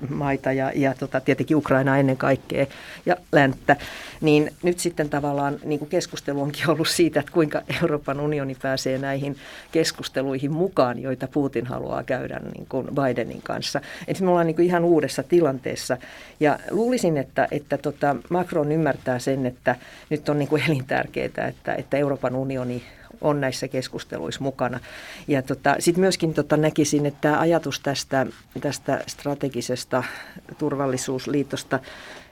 maita 0.09 0.51
ja, 0.51 0.71
ja 0.75 0.93
tota, 0.93 1.19
tietenkin 1.19 1.57
Ukraina 1.57 1.97
ennen 1.97 2.17
kaikkea 2.17 2.65
ja 3.05 3.15
länttä, 3.31 3.75
niin 4.21 4.53
nyt 4.63 4.79
sitten 4.79 5.09
tavallaan 5.09 5.59
niin 5.63 5.79
kuin 5.79 5.89
keskustelu 5.89 6.41
onkin 6.41 6.69
ollut 6.69 6.87
siitä, 6.87 7.19
että 7.19 7.31
kuinka 7.31 7.61
Euroopan 7.81 8.19
unioni 8.19 8.57
pääsee 8.61 8.97
näihin 8.97 9.35
keskusteluihin 9.71 10.51
mukaan, 10.51 10.99
joita 10.99 11.27
Putin 11.27 11.65
haluaa 11.65 12.03
käydä 12.03 12.39
niin 12.53 12.65
kuin 12.69 12.87
Bidenin 12.87 13.41
kanssa. 13.41 13.81
Eli 14.07 14.17
me 14.21 14.29
ollaan 14.29 14.47
niin 14.47 14.55
kuin 14.55 14.65
ihan 14.65 14.85
uudessa 14.85 15.23
tilanteessa 15.23 15.97
ja 16.39 16.59
luulisin, 16.71 17.17
että, 17.17 17.47
että 17.51 17.77
tota 17.77 18.15
Macron 18.29 18.71
ymmärtää 18.71 19.19
sen, 19.19 19.45
että 19.45 19.75
nyt 20.09 20.29
on 20.29 20.39
niin 20.39 20.49
kuin 20.49 20.63
elintärkeää, 20.67 21.47
että, 21.47 21.75
että 21.75 21.97
Euroopan 21.97 22.35
unioni 22.35 22.83
on 23.21 23.41
näissä 23.41 23.67
keskusteluissa 23.67 24.43
mukana. 24.43 24.79
Ja 25.27 25.41
tota, 25.41 25.75
sitten 25.79 26.01
myöskin 26.01 26.33
tota, 26.33 26.57
näkisin, 26.57 27.05
että 27.05 27.21
tämä 27.21 27.39
ajatus 27.39 27.79
tästä, 27.79 28.25
tästä 28.61 29.03
strategisesta 29.07 30.03
turvallisuusliitosta 30.57 31.79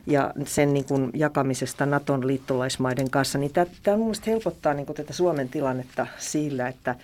ja 0.07 0.33
sen 0.45 0.73
niin 0.73 0.85
kuin 0.85 1.11
jakamisesta 1.13 1.85
Naton 1.85 2.27
liittolaismaiden 2.27 3.09
kanssa, 3.09 3.37
niin 3.37 3.51
tämä 3.83 3.97
mun 3.97 4.05
mielestä 4.05 4.31
helpottaa 4.31 4.73
niin 4.73 4.85
kuin 4.85 4.95
tätä 4.95 5.13
Suomen 5.13 5.49
tilannetta 5.49 6.07
sillä, 6.17 6.67
että 6.67 6.95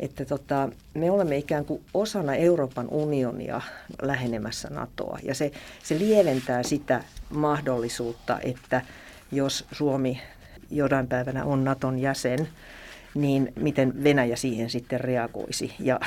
että 0.00 0.24
tota, 0.24 0.68
me 0.94 1.10
olemme 1.10 1.36
ikään 1.36 1.64
kuin 1.64 1.82
osana 1.94 2.34
Euroopan 2.34 2.88
unionia 2.88 3.60
lähenemässä 4.02 4.68
NATOa. 4.70 5.18
Ja 5.22 5.34
se, 5.34 5.52
se 5.82 5.98
lieventää 5.98 6.62
sitä 6.62 7.04
mahdollisuutta, 7.30 8.38
että 8.40 8.82
jos 9.32 9.66
Suomi 9.72 10.20
jonain 10.70 11.06
päivänä 11.06 11.44
on 11.44 11.64
Naton 11.64 11.98
jäsen, 11.98 12.48
niin 13.14 13.52
miten 13.56 14.04
Venäjä 14.04 14.36
siihen 14.36 14.70
sitten 14.70 15.00
reagoisi. 15.00 15.74
Ja 15.78 16.00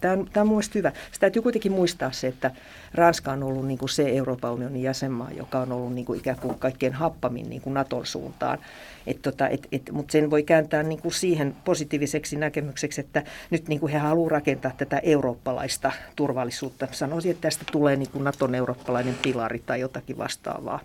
tämä 0.00 0.14
on, 0.14 0.28
tämä 0.32 0.42
on 0.42 0.48
mielestäni 0.48 0.78
hyvä. 0.78 0.92
Sitä 1.06 1.20
täytyy 1.20 1.42
kuitenkin 1.42 1.72
muistaa 1.72 2.12
se, 2.12 2.26
että 2.26 2.50
Ranska 2.94 3.32
on 3.32 3.42
ollut 3.42 3.66
niin 3.66 3.78
kuin 3.78 3.88
se 3.88 4.08
Euroopan 4.08 4.52
unionin 4.52 4.82
jäsenmaa, 4.82 5.30
joka 5.36 5.58
on 5.58 5.72
ollut 5.72 5.94
niin 5.94 6.04
kuin 6.04 6.18
ikään 6.18 6.38
kuin 6.38 6.58
kaikkein 6.58 6.92
happamin 6.92 7.50
niin 7.50 7.62
kuin 7.62 7.74
Naton 7.74 8.06
suuntaan. 8.06 8.58
Et 9.06 9.22
tota, 9.22 9.48
et, 9.48 9.68
et, 9.72 9.82
Mutta 9.92 10.12
sen 10.12 10.30
voi 10.30 10.42
kääntää 10.42 10.82
niin 10.82 11.02
kuin 11.02 11.12
siihen 11.12 11.56
positiiviseksi 11.64 12.36
näkemykseksi, 12.36 13.00
että 13.00 13.22
nyt 13.50 13.68
niin 13.68 13.80
kuin 13.80 13.92
he 13.92 13.98
haluavat 13.98 14.32
rakentaa 14.32 14.72
tätä 14.76 14.98
eurooppalaista 15.02 15.92
turvallisuutta. 16.16 16.88
Sanoisin, 16.90 17.30
että 17.30 17.42
tästä 17.42 17.64
tulee 17.72 17.96
niin 17.96 18.10
kuin 18.10 18.24
Naton 18.24 18.54
eurooppalainen 18.54 19.16
pilari 19.22 19.62
tai 19.66 19.80
jotakin 19.80 20.18
vastaavaa 20.18 20.80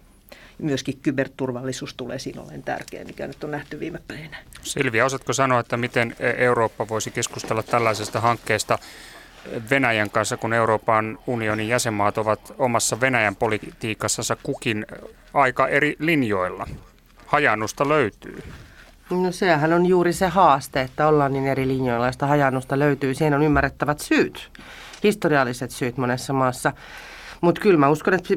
myöskin 0.58 1.00
kyberturvallisuus 1.04 1.94
tulee 1.94 2.20
siinä 2.20 2.42
ollen 2.42 2.64
tärkeä, 2.64 3.04
mikä 3.04 3.28
nyt 3.28 3.44
on 3.44 3.52
nähty 3.52 3.80
viime 3.80 4.00
päivinä. 4.08 4.38
Silvia, 4.62 5.06
osaatko 5.06 5.34
sanoa, 5.34 5.60
että 5.60 5.78
miten 5.78 6.16
Eurooppa 6.38 6.88
voisi 6.88 7.12
keskustella 7.12 7.64
tällaisesta 7.64 8.22
hankkeesta 8.22 8.80
Venäjän 9.70 10.10
kanssa, 10.10 10.38
kun 10.38 10.54
Euroopan 10.54 11.20
unionin 11.28 11.68
jäsenmaat 11.68 12.18
ovat 12.18 12.54
omassa 12.58 13.02
Venäjän 13.02 13.36
politiikassansa 13.36 14.38
kukin 14.44 14.86
aika 15.34 15.68
eri 15.68 15.96
linjoilla? 16.00 16.68
Hajannusta 17.26 17.90
löytyy. 17.90 18.44
No 19.10 19.32
sehän 19.32 19.74
on 19.74 19.86
juuri 19.86 20.14
se 20.14 20.28
haaste, 20.28 20.82
että 20.82 21.08
ollaan 21.08 21.34
niin 21.34 21.48
eri 21.48 21.68
linjoilla, 21.68 22.06
joista 22.06 22.28
hajannusta 22.28 22.80
löytyy. 22.80 23.14
Siihen 23.14 23.34
on 23.34 23.44
ymmärrettävät 23.44 24.00
syyt, 24.00 24.52
historialliset 25.04 25.72
syyt 25.72 25.98
monessa 25.98 26.34
maassa. 26.34 26.74
Mutta 27.42 27.62
kyllä 27.62 27.78
mä 27.78 27.90
uskon, 27.90 28.14
että 28.14 28.34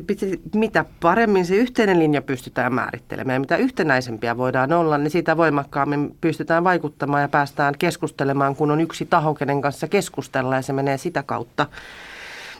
mitä 0.55 0.85
paremmin 1.01 1.47
se 1.47 1.57
yhteinen 1.57 1.99
linja 1.99 2.23
pystytään 2.23 2.75
määrittelemään 2.75 3.35
ja 3.35 3.41
mitä 3.41 3.57
yhtenäisempiä 3.57 4.37
voidaan 4.37 4.73
olla, 4.73 4.99
niin 4.99 5.11
sitä 5.11 5.37
voimakkaammin 5.37 6.17
pystytään 6.21 6.65
vaikuttamaan 6.65 7.23
ja 7.23 7.29
päästään 7.29 7.75
keskustelemaan, 7.79 8.57
kun 8.57 8.71
on 8.71 8.81
yksi 8.81 9.07
taho, 9.07 9.35
kenen 9.35 9.61
kanssa 9.61 9.89
keskustella 9.89 10.57
ja 10.57 10.63
se 10.63 10.73
menee 10.73 10.99
sitä 10.99 11.23
kautta. 11.23 11.67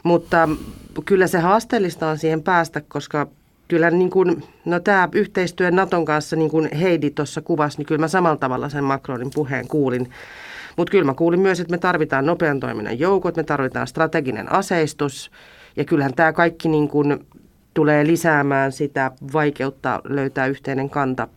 Mutta 0.03 0.49
kyllä 1.05 1.27
se 1.27 1.39
haasteellista 1.39 2.07
on 2.07 2.17
siihen 2.17 2.43
päästä, 2.43 2.81
koska 2.87 3.27
kyllä 3.67 3.91
niin 3.91 4.09
kuin, 4.09 4.43
no 4.65 4.79
tämä 4.79 5.09
yhteistyö 5.11 5.71
Naton 5.71 6.05
kanssa, 6.05 6.35
niin 6.35 6.51
kuin 6.51 6.75
Heidi 6.75 7.09
tuossa 7.09 7.41
kuvasi, 7.41 7.77
niin 7.77 7.85
kyllä 7.85 7.99
mä 8.01 8.07
samalla 8.07 8.37
tavalla 8.37 8.69
sen 8.69 8.83
Macronin 8.83 9.31
puheen 9.35 9.67
kuulin. 9.67 10.11
Mutta 10.77 10.91
kyllä 10.91 11.05
mä 11.05 11.13
kuulin 11.13 11.39
myös, 11.39 11.59
että 11.59 11.71
me 11.71 11.77
tarvitaan 11.77 12.25
nopean 12.25 12.59
toiminnan 12.59 12.99
joukot, 12.99 13.35
me 13.35 13.43
tarvitaan 13.43 13.87
strateginen 13.87 14.51
aseistus– 14.51 15.31
ja 15.75 15.85
kyllähän 15.85 16.13
tämä 16.13 16.33
kaikki 16.33 16.69
niin 16.69 16.87
kuin 16.87 17.27
tulee 17.73 18.07
lisäämään 18.07 18.71
sitä 18.71 19.11
vaikeutta 19.33 20.01
löytää 20.03 20.47
yhteinen 20.47 20.89
kanta 20.89 21.27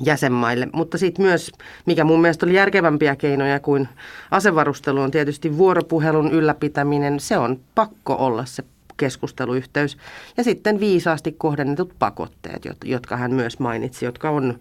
jäsenmaille. 0.00 0.68
Mutta 0.72 0.98
sitten 0.98 1.24
myös, 1.24 1.52
mikä 1.86 2.04
mun 2.04 2.20
mielestä 2.20 2.46
oli 2.46 2.54
järkevämpiä 2.54 3.16
keinoja 3.16 3.60
kuin 3.60 3.88
asevarustelu, 4.30 5.00
on 5.00 5.10
tietysti 5.10 5.58
vuoropuhelun 5.58 6.32
ylläpitäminen. 6.32 7.20
Se 7.20 7.38
on 7.38 7.60
pakko 7.74 8.14
olla 8.14 8.44
se 8.44 8.64
keskusteluyhteys. 8.96 9.96
Ja 10.36 10.44
sitten 10.44 10.80
viisaasti 10.80 11.32
kohdennetut 11.32 11.94
pakotteet, 11.98 12.62
jotka 12.84 13.16
hän 13.16 13.34
myös 13.34 13.58
mainitsi, 13.58 14.04
jotka 14.04 14.30
on, 14.30 14.58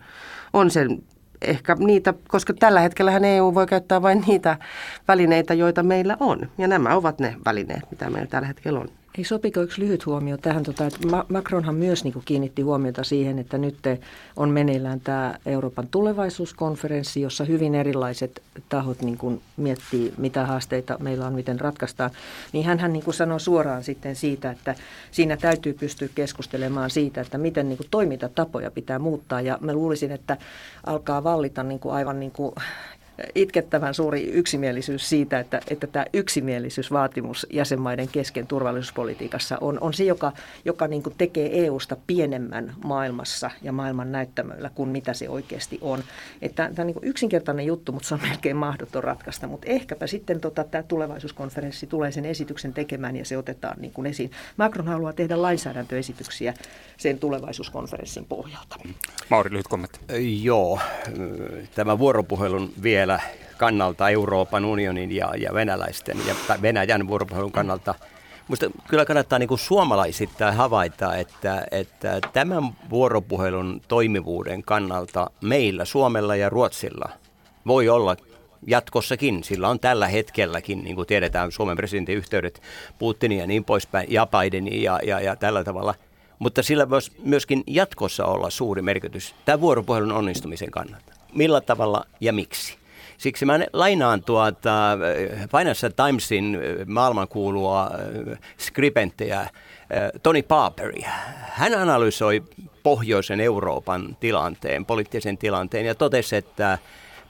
on 0.53 0.71
sen 0.71 1.03
ehkä 1.41 1.75
niitä, 1.79 2.13
koska 2.27 2.53
tällä 2.53 2.79
hetkellä 2.79 3.11
EU 3.11 3.53
voi 3.53 3.67
käyttää 3.67 4.01
vain 4.01 4.23
niitä 4.27 4.57
välineitä, 5.07 5.53
joita 5.53 5.83
meillä 5.83 6.17
on. 6.19 6.51
Ja 6.57 6.67
nämä 6.67 6.95
ovat 6.95 7.19
ne 7.19 7.35
välineet, 7.45 7.91
mitä 7.91 8.09
meillä 8.09 8.27
tällä 8.27 8.47
hetkellä 8.47 8.79
on. 8.79 8.89
Ei 9.17 9.23
sopiko 9.23 9.61
yksi 9.61 9.81
lyhyt 9.81 10.05
huomio 10.05 10.37
tähän, 10.37 10.63
tota, 10.63 10.85
että 10.85 10.99
Macronhan 11.29 11.75
myös 11.75 12.03
niin 12.03 12.13
kuin 12.13 12.25
kiinnitti 12.25 12.61
huomiota 12.61 13.03
siihen, 13.03 13.39
että 13.39 13.57
nyt 13.57 13.77
on 14.35 14.49
meneillään 14.49 15.01
tämä 15.01 15.35
Euroopan 15.45 15.87
tulevaisuuskonferenssi, 15.87 17.21
jossa 17.21 17.43
hyvin 17.43 17.75
erilaiset 17.75 18.41
tahot 18.69 19.01
niin 19.01 19.17
kuin 19.17 19.41
miettii, 19.57 20.13
mitä 20.17 20.45
haasteita 20.45 20.97
meillä 20.99 21.27
on, 21.27 21.33
miten 21.33 21.59
ratkaistaan. 21.59 22.11
Niin 22.53 22.65
hän 22.65 22.93
niin 22.93 23.03
kuin 23.03 23.13
sanoi 23.13 23.39
suoraan 23.39 23.83
sitten 23.83 24.15
siitä, 24.15 24.51
että 24.51 24.75
siinä 25.11 25.37
täytyy 25.37 25.73
pystyä 25.73 26.07
keskustelemaan 26.15 26.89
siitä, 26.89 27.21
että 27.21 27.37
miten 27.37 27.69
niin 27.69 27.77
kuin 27.77 27.87
toimintatapoja 27.91 28.71
pitää 28.71 28.99
muuttaa. 28.99 29.41
Ja 29.41 29.57
mä 29.61 29.73
luulisin, 29.73 30.11
että 30.11 30.37
alkaa 30.85 31.23
vallita 31.23 31.63
niin 31.63 31.79
kuin 31.79 31.95
aivan 31.95 32.19
niin 32.19 32.31
kuin 32.31 32.53
itkettävän 33.35 33.93
suuri 33.93 34.23
yksimielisyys 34.23 35.09
siitä, 35.09 35.39
että, 35.39 35.61
että 35.67 35.87
tämä 35.87 36.05
yksimielisyysvaatimus 36.13 37.47
jäsenmaiden 37.49 38.07
kesken 38.07 38.47
turvallisuuspolitiikassa 38.47 39.57
on, 39.61 39.77
on 39.81 39.93
se, 39.93 40.03
joka, 40.03 40.31
joka 40.65 40.87
niin 40.87 41.03
kuin 41.03 41.15
tekee 41.17 41.65
EUsta 41.65 41.97
pienemmän 42.07 42.73
maailmassa 42.83 43.51
ja 43.61 43.71
maailman 43.71 44.11
näyttämöillä 44.11 44.69
kuin 44.75 44.89
mitä 44.89 45.13
se 45.13 45.29
oikeasti 45.29 45.77
on. 45.81 46.03
Että 46.41 46.71
tämä 46.75 46.83
on 46.83 46.87
niin 46.87 47.09
yksinkertainen 47.09 47.65
juttu, 47.65 47.91
mutta 47.91 48.07
se 48.07 48.13
on 48.13 48.21
melkein 48.29 48.57
mahdoton 48.57 49.03
ratkaista. 49.03 49.47
Mutta 49.47 49.67
ehkäpä 49.67 50.07
sitten 50.07 50.39
tota, 50.39 50.63
tämä 50.63 50.83
tulevaisuuskonferenssi 50.83 51.87
tulee 51.87 52.11
sen 52.11 52.25
esityksen 52.25 52.73
tekemään 52.73 53.15
ja 53.15 53.25
se 53.25 53.37
otetaan 53.37 53.81
niin 53.81 53.93
kuin 53.93 54.07
esiin. 54.07 54.31
Macron 54.57 54.87
haluaa 54.87 55.13
tehdä 55.13 55.41
lainsäädäntöesityksiä 55.41 56.53
sen 56.97 57.19
tulevaisuuskonferenssin 57.19 58.25
pohjalta. 58.25 58.75
Mauri, 59.29 59.51
lyhyt 59.51 59.67
kommentti. 59.67 59.99
Joo, 60.43 60.79
tämä 61.75 61.99
vuoropuhelun 61.99 62.73
vielä 62.83 63.19
kannalta 63.57 64.09
Euroopan 64.09 64.65
unionin 64.65 65.11
ja, 65.11 65.33
ja 65.37 65.53
venäläisten 65.53 66.17
ja 66.27 66.35
Venäjän 66.61 67.07
vuoropuhelun 67.07 67.51
kannalta. 67.51 67.95
Minusta 68.47 68.65
kyllä 68.87 69.05
kannattaa 69.05 69.39
niin 69.39 69.49
suomalaisittain 69.59 70.55
havaita, 70.55 71.15
että, 71.15 71.67
että 71.71 72.19
tämän 72.33 72.63
vuoropuhelun 72.89 73.81
toimivuuden 73.87 74.63
kannalta 74.63 75.29
meillä, 75.41 75.85
Suomella 75.85 76.35
ja 76.35 76.49
Ruotsilla 76.49 77.09
voi 77.67 77.89
olla 77.89 78.15
jatkossakin. 78.67 79.43
Sillä 79.43 79.69
on 79.69 79.79
tällä 79.79 80.07
hetkelläkin, 80.07 80.83
niin 80.83 80.95
kuin 80.95 81.07
tiedetään, 81.07 81.51
Suomen 81.51 81.77
presidentin 81.77 82.17
yhteydet 82.17 82.61
Putinin 82.99 83.37
ja 83.37 83.47
niin 83.47 83.65
poispäin, 83.65 84.07
ja 84.11 84.27
Bidenin 84.27 84.83
ja, 84.83 84.99
ja, 85.03 85.19
ja 85.19 85.35
tällä 85.35 85.63
tavalla. 85.63 85.95
Mutta 86.39 86.63
sillä 86.63 86.89
voisi 86.89 87.11
myöskin 87.23 87.63
jatkossa 87.67 88.25
olla 88.25 88.49
suuri 88.49 88.81
merkitys 88.81 89.35
tämän 89.45 89.61
vuoropuhelun 89.61 90.11
onnistumisen 90.11 90.71
kannalta. 90.71 91.13
Millä 91.33 91.61
tavalla 91.61 92.05
ja 92.21 92.33
miksi? 92.33 92.79
Siksi 93.17 93.45
mä 93.45 93.59
lainaan 93.73 94.23
tuota 94.23 94.91
äh, 94.91 94.97
Financial 95.57 95.91
Timesin 96.05 96.55
äh, 96.55 96.87
maailmankuulua 96.87 97.83
äh, 97.83 98.39
skribenttejä 98.57 99.49
Tony 100.23 100.41
Paperia. 100.41 101.09
Hän 101.49 101.73
analysoi 101.73 102.43
pohjoisen 102.83 103.39
Euroopan 103.39 104.17
tilanteen, 104.19 104.85
poliittisen 104.85 105.37
tilanteen 105.37 105.85
ja 105.85 105.95
totesi, 105.95 106.35
että 106.35 106.77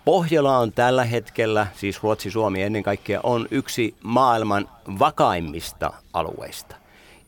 Pohjola 0.05 0.57
on 0.57 0.71
tällä 0.71 1.03
hetkellä, 1.03 1.67
siis 1.75 2.03
Ruotsi, 2.03 2.31
Suomi 2.31 2.61
ennen 2.61 2.83
kaikkea, 2.83 3.19
on 3.23 3.47
yksi 3.51 3.95
maailman 4.03 4.69
vakaimmista 4.99 5.93
alueista. 6.13 6.78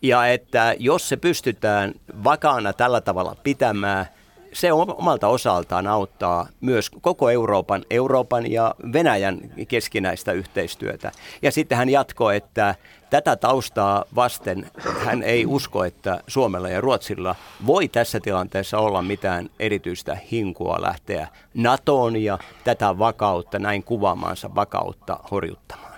Ja 0.02 0.28
että 0.28 0.76
jos 0.80 1.10
se 1.10 1.18
pystytään 1.18 1.94
vakaana 2.24 2.74
tällä 2.74 3.02
tavalla 3.02 3.36
pitämään– 3.44 4.06
se 4.54 4.74
omalta 4.74 5.28
osaltaan 5.28 5.88
auttaa 5.88 6.48
myös 6.62 6.90
koko 6.90 7.30
Euroopan, 7.30 7.86
Euroopan 7.90 8.52
ja 8.52 8.76
Venäjän 8.94 9.40
keskinäistä 9.68 10.32
yhteistyötä. 10.32 11.12
Ja 11.42 11.52
sitten 11.52 11.78
hän 11.78 11.90
jatkoi, 11.90 12.36
että 12.36 12.76
tätä 13.10 13.36
taustaa 13.36 14.06
vasten 14.16 14.72
hän 15.06 15.24
ei 15.24 15.46
usko, 15.46 15.84
että 15.84 16.20
Suomella 16.28 16.70
ja 16.70 16.82
Ruotsilla 16.82 17.36
voi 17.66 17.88
tässä 17.88 18.20
tilanteessa 18.20 18.78
olla 18.78 19.02
mitään 19.02 19.50
erityistä 19.60 20.18
hinkua 20.32 20.82
lähteä 20.82 21.28
NATOon 21.54 22.16
ja 22.24 22.38
tätä 22.64 22.98
vakautta, 23.00 23.60
näin 23.60 23.84
kuvaamaansa 23.84 24.56
vakautta 24.56 25.20
horjuttamaan. 25.32 25.91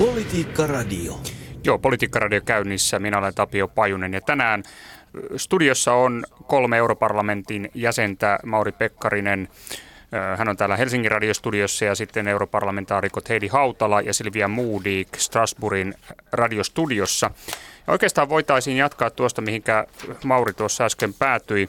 Politiikka 0.00 0.66
Radio. 0.66 1.20
Joo, 1.64 1.78
Politiikka 1.78 2.18
Radio 2.18 2.40
käynnissä. 2.40 2.98
Minä 2.98 3.18
olen 3.18 3.34
Tapio 3.34 3.68
Pajunen 3.68 4.12
ja 4.12 4.20
tänään 4.20 4.62
Studiossa 5.36 5.92
on 5.92 6.24
kolme 6.46 6.76
europarlamentin 6.76 7.70
jäsentä, 7.74 8.38
Mauri 8.44 8.72
Pekkarinen, 8.72 9.48
hän 10.36 10.48
on 10.48 10.56
täällä 10.56 10.76
Helsingin 10.76 11.10
radiostudiossa 11.10 11.84
ja 11.84 11.94
sitten 11.94 12.28
europarlamentaarikot 12.28 13.28
Heidi 13.28 13.48
Hautala 13.48 14.00
ja 14.00 14.14
Silvia 14.14 14.48
Moody 14.48 15.04
Strasbourgin 15.16 15.94
radiostudiossa. 16.32 17.30
Ja 17.86 17.92
oikeastaan 17.92 18.28
voitaisiin 18.28 18.76
jatkaa 18.76 19.10
tuosta, 19.10 19.42
mihinkä 19.42 19.86
Mauri 20.24 20.52
tuossa 20.52 20.84
äsken 20.84 21.14
päätyi. 21.14 21.68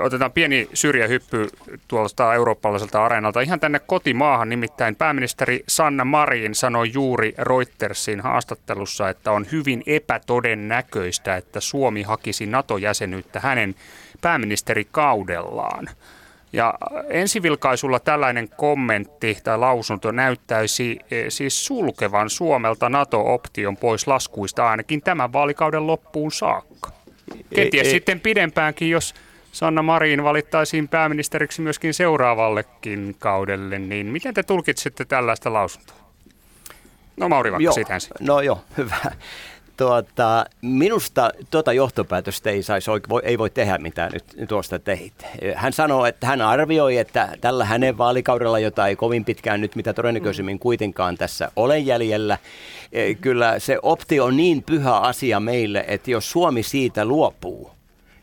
Otetaan 0.00 0.32
pieni 0.32 0.68
syrjähyppy 0.74 1.48
tuolta 1.88 2.34
eurooppalaiselta 2.34 3.04
areenalta 3.04 3.40
ihan 3.40 3.60
tänne 3.60 3.78
kotimaahan. 3.78 4.48
Nimittäin 4.48 4.96
pääministeri 4.96 5.64
Sanna 5.68 6.04
Marin 6.04 6.54
sanoi 6.54 6.92
juuri 6.92 7.34
Reutersin 7.38 8.20
haastattelussa, 8.20 9.08
että 9.08 9.32
on 9.32 9.46
hyvin 9.52 9.82
epätodennäköistä, 9.86 11.36
että 11.36 11.60
Suomi 11.60 12.02
hakisi 12.02 12.46
NATO-jäsenyyttä 12.46 13.40
hänen 13.40 13.74
pääministerikaudellaan. 14.20 15.88
Ja 16.52 16.74
ensivilkaisulla 17.08 18.00
tällainen 18.00 18.48
kommentti 18.56 19.38
tai 19.44 19.58
lausunto 19.58 20.10
näyttäisi 20.10 20.98
siis 21.28 21.66
sulkevan 21.66 22.30
Suomelta 22.30 22.88
NATO-option 22.88 23.76
pois 23.76 24.06
laskuista 24.06 24.70
ainakin 24.70 25.02
tämän 25.02 25.32
vaalikauden 25.32 25.86
loppuun 25.86 26.32
saakka. 26.32 26.90
Kenties 27.54 27.86
ei, 27.86 27.88
ei. 27.88 27.94
sitten 27.94 28.20
pidempäänkin, 28.20 28.90
jos 28.90 29.14
Sanna 29.58 29.82
Marin 29.82 30.24
valittaisiin 30.24 30.88
pääministeriksi 30.88 31.62
myöskin 31.62 31.94
seuraavallekin 31.94 33.16
kaudelle, 33.18 33.78
niin 33.78 34.06
miten 34.06 34.34
te 34.34 34.42
tulkitsette 34.42 35.04
tällaista 35.04 35.52
lausuntoa? 35.52 35.96
No 37.16 37.28
Mauri 37.28 37.52
vaikka 37.52 37.72
siitä 37.72 37.94
ensin. 37.94 38.10
No 38.20 38.40
joo, 38.40 38.60
hyvä. 38.78 38.96
Tuota, 39.76 40.46
minusta 40.62 41.30
tuota 41.50 41.72
johtopäätöstä 41.72 42.50
ei, 42.50 42.62
saisi, 42.62 42.90
ei 43.22 43.38
voi 43.38 43.50
tehdä 43.50 43.78
mitään 43.78 44.12
nyt 44.12 44.48
tuosta 44.48 44.78
teit. 44.78 45.26
Hän 45.54 45.72
sanoi, 45.72 46.08
että 46.08 46.26
hän 46.26 46.42
arvioi, 46.42 46.96
että 46.96 47.28
tällä 47.40 47.64
hänen 47.64 47.98
vaalikaudella, 47.98 48.58
jota 48.58 48.86
ei 48.86 48.96
kovin 48.96 49.24
pitkään 49.24 49.60
nyt 49.60 49.76
mitä 49.76 49.92
todennäköisemmin 49.92 50.58
kuitenkaan 50.58 51.16
tässä 51.16 51.52
ole 51.56 51.78
jäljellä, 51.78 52.38
e, 52.92 53.14
kyllä 53.14 53.58
se 53.58 53.78
optio 53.82 54.24
on 54.24 54.36
niin 54.36 54.62
pyhä 54.62 54.96
asia 54.96 55.40
meille, 55.40 55.84
että 55.88 56.10
jos 56.10 56.30
Suomi 56.30 56.62
siitä 56.62 57.04
luopuu, 57.04 57.77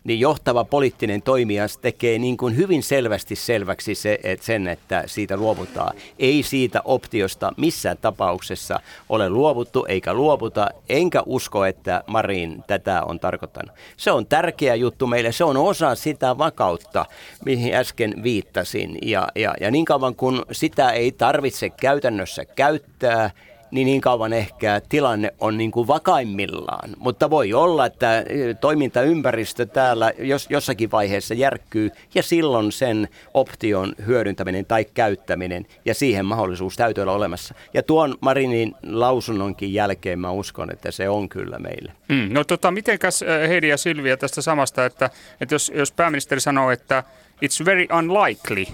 niin 0.06 0.20
johtava 0.20 0.63
poliittinen 0.63 1.22
toimija 1.22 1.65
tekee 1.82 2.20
niin 2.20 2.38
kuin 2.38 2.58
hyvin 2.58 2.84
selvästi 2.84 3.36
selväksi 3.36 3.96
se, 3.96 4.20
että 4.24 4.46
sen, 4.46 4.68
että 4.68 5.04
siitä 5.06 5.38
luovutaan. 5.38 5.96
Ei 6.20 6.44
siitä 6.44 6.82
optiosta 6.86 7.54
missään 7.58 7.98
tapauksessa 7.98 8.80
ole 9.10 9.30
luovuttu 9.30 9.86
eikä 9.89 10.13
luovuta, 10.13 10.68
enkä 10.89 11.24
usko, 11.26 11.65
että 11.65 12.04
Marin 12.08 12.63
tätä 12.68 13.04
on 13.04 13.20
tarkoittanut. 13.20 13.76
Se 13.98 14.12
on 14.12 14.26
tärkeä 14.26 14.76
juttu 14.76 15.08
meille, 15.08 15.32
se 15.32 15.44
on 15.44 15.58
osa 15.58 15.96
sitä 15.96 16.38
vakautta, 16.38 17.06
mihin 17.46 17.76
äsken 17.76 18.24
viittasin. 18.24 18.98
Ja, 19.02 19.28
ja, 19.36 19.54
ja 19.62 19.72
niin 19.72 19.86
kauan 19.86 20.15
kun 20.15 20.46
sitä 20.52 20.91
ei 20.91 21.12
tarvitse 21.12 21.70
käytännössä 21.70 22.46
käyttää, 22.46 23.32
niin 23.71 23.86
niin 23.86 24.01
kauan 24.01 24.34
ehkä 24.34 24.82
tilanne 24.89 25.34
on 25.39 25.58
niin 25.58 25.71
kuin 25.71 25.88
vakaimmillaan. 25.88 26.89
Mutta 26.97 27.30
voi 27.30 27.54
olla, 27.54 27.86
että 27.86 28.19
eh, 28.19 28.58
toimintaympäristö 28.62 29.65
täällä 29.65 30.13
jos, 30.19 30.47
jossakin 30.49 30.91
vaiheessa 30.91 31.34
järkkyy 31.34 31.91
ja 32.15 32.23
silloin 32.23 32.71
sen 32.71 33.08
option 33.34 33.95
hyödyntäminen 34.06 34.65
tai 34.65 34.86
käyttäminen 34.93 35.65
ja 35.86 35.93
siihen 35.93 36.25
mahdollisuus 36.25 36.75
täytyy 36.75 37.01
olla 37.01 37.13
olemassa. 37.13 37.56
Ja 37.73 37.84
tuon 37.84 38.15
Marinin 38.21 38.75
lausunnonkin 38.84 39.73
jälkeen 39.73 40.19
mä 40.19 40.32
uskon, 40.32 40.71
että 40.71 40.91
se 40.91 41.10
on 41.10 41.30
kyllä 41.30 41.60
meille. 41.60 41.91
Mm, 42.10 42.34
no 42.34 42.43
tota, 42.43 42.71
mitenkäs 42.71 43.21
eh, 43.21 43.49
Heidi 43.49 43.67
ja 43.67 43.78
Silvia 43.78 44.17
tästä 44.17 44.41
samasta, 44.41 44.86
että, 44.86 45.10
että 45.41 45.56
jos, 45.56 45.71
jos 45.75 45.91
pääministeri 45.91 46.41
sanoo, 46.41 46.71
että 46.71 47.04
it's 47.45 47.65
very 47.65 47.88
unlikely, 47.97 48.65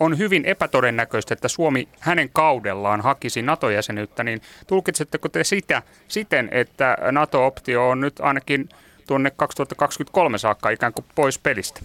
on 0.00 0.18
hyvin 0.18 0.44
epätodennäköistä, 0.44 1.34
että 1.34 1.48
Suomi 1.48 1.88
hänen 2.00 2.30
kaudellaan 2.32 3.00
hakisi 3.00 3.42
NATO-jäsenyyttä, 3.42 4.24
niin 4.24 4.40
tulkitsetteko 4.66 5.28
te 5.28 5.44
sitä 5.44 5.82
siten, 6.08 6.48
että 6.52 6.98
NATO-optio 7.12 7.88
on 7.88 8.00
nyt 8.00 8.20
ainakin 8.20 8.68
tuonne 9.06 9.30
2023 9.30 10.38
saakka 10.38 10.70
ikään 10.70 10.92
kuin 10.92 11.04
pois 11.14 11.38
pelistä? 11.38 11.80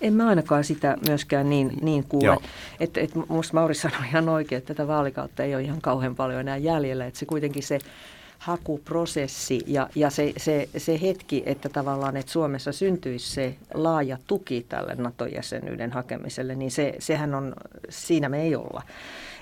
En 0.00 0.14
mä 0.14 0.28
ainakaan 0.28 0.64
sitä 0.64 0.96
myöskään 1.08 1.50
niin, 1.50 1.72
niin 1.82 2.04
kuule. 2.04 2.36
Että 2.80 3.00
et, 3.00 3.10
musta 3.28 3.54
Mauri 3.54 3.74
sanoi 3.74 4.06
ihan 4.08 4.28
oikein, 4.28 4.58
että 4.58 4.74
tätä 4.74 4.88
vaalikautta 4.88 5.42
ei 5.42 5.54
ole 5.54 5.62
ihan 5.62 5.80
kauhean 5.80 6.16
paljon 6.16 6.40
enää 6.40 6.56
jäljellä. 6.56 7.06
Että 7.06 7.18
se 7.18 7.26
kuitenkin 7.26 7.62
se 7.62 7.78
hakuprosessi 8.38 9.60
ja, 9.66 9.88
ja 9.94 10.10
se, 10.10 10.32
se, 10.36 10.68
se 10.76 11.00
hetki, 11.02 11.42
että 11.46 11.68
tavallaan 11.68 12.16
että 12.16 12.32
Suomessa 12.32 12.72
syntyisi 12.72 13.30
se 13.30 13.56
laaja 13.74 14.18
tuki 14.26 14.66
tälle 14.68 14.94
NATO-jäsenyyden 14.94 15.92
hakemiselle, 15.92 16.54
niin 16.54 16.70
se, 16.70 16.94
sehän 16.98 17.34
on, 17.34 17.54
siinä 17.88 18.28
me 18.28 18.42
ei 18.42 18.56
olla. 18.56 18.82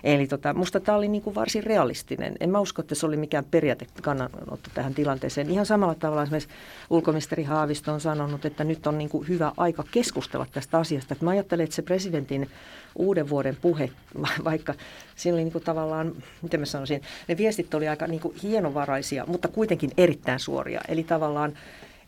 Eli 0.04 0.26
tota, 0.26 0.54
musta 0.54 0.80
tämä 0.80 0.98
oli 0.98 1.08
niin 1.08 1.22
kuin 1.22 1.34
varsin 1.34 1.64
realistinen. 1.64 2.36
En 2.40 2.50
mä 2.50 2.60
usko, 2.60 2.82
että 2.82 2.94
se 2.94 3.06
oli 3.06 3.16
mikään 3.16 3.44
periaatekannanotto 3.50 4.70
tähän 4.74 4.94
tilanteeseen. 4.94 5.50
Ihan 5.50 5.66
samalla 5.66 5.94
tavalla 5.94 6.22
esimerkiksi 6.22 6.50
ulkoministeri 6.90 7.42
Haavisto 7.42 7.92
on 7.92 8.00
sanonut, 8.00 8.44
että 8.44 8.64
nyt 8.64 8.86
on 8.86 8.98
niin 8.98 9.10
kuin 9.10 9.28
hyvä 9.28 9.52
aika 9.56 9.84
keskustella 9.90 10.46
tästä 10.52 10.78
asiasta. 10.78 11.14
Että 11.14 11.24
mä 11.24 11.30
ajattelen, 11.30 11.64
että 11.64 11.76
se 11.76 11.82
presidentin 11.82 12.50
uuden 12.96 13.28
vuoden 13.28 13.56
puhe, 13.62 13.90
vaikka 14.44 14.74
siinä 15.16 15.34
oli 15.34 15.44
niin 15.44 15.52
kuin 15.52 15.64
tavallaan, 15.64 16.12
miten 16.42 16.60
mä 16.60 16.66
sanoisin, 16.66 17.02
ne 17.28 17.36
viestit 17.36 17.74
oli 17.74 17.88
aika 17.88 18.06
niin 18.06 18.20
kuin 18.20 18.36
hienovaraisia, 18.42 19.24
mutta 19.26 19.48
kuitenkin 19.48 19.90
erittäin 19.96 20.40
suoria. 20.40 20.80
Eli 20.88 21.02
tavallaan 21.02 21.52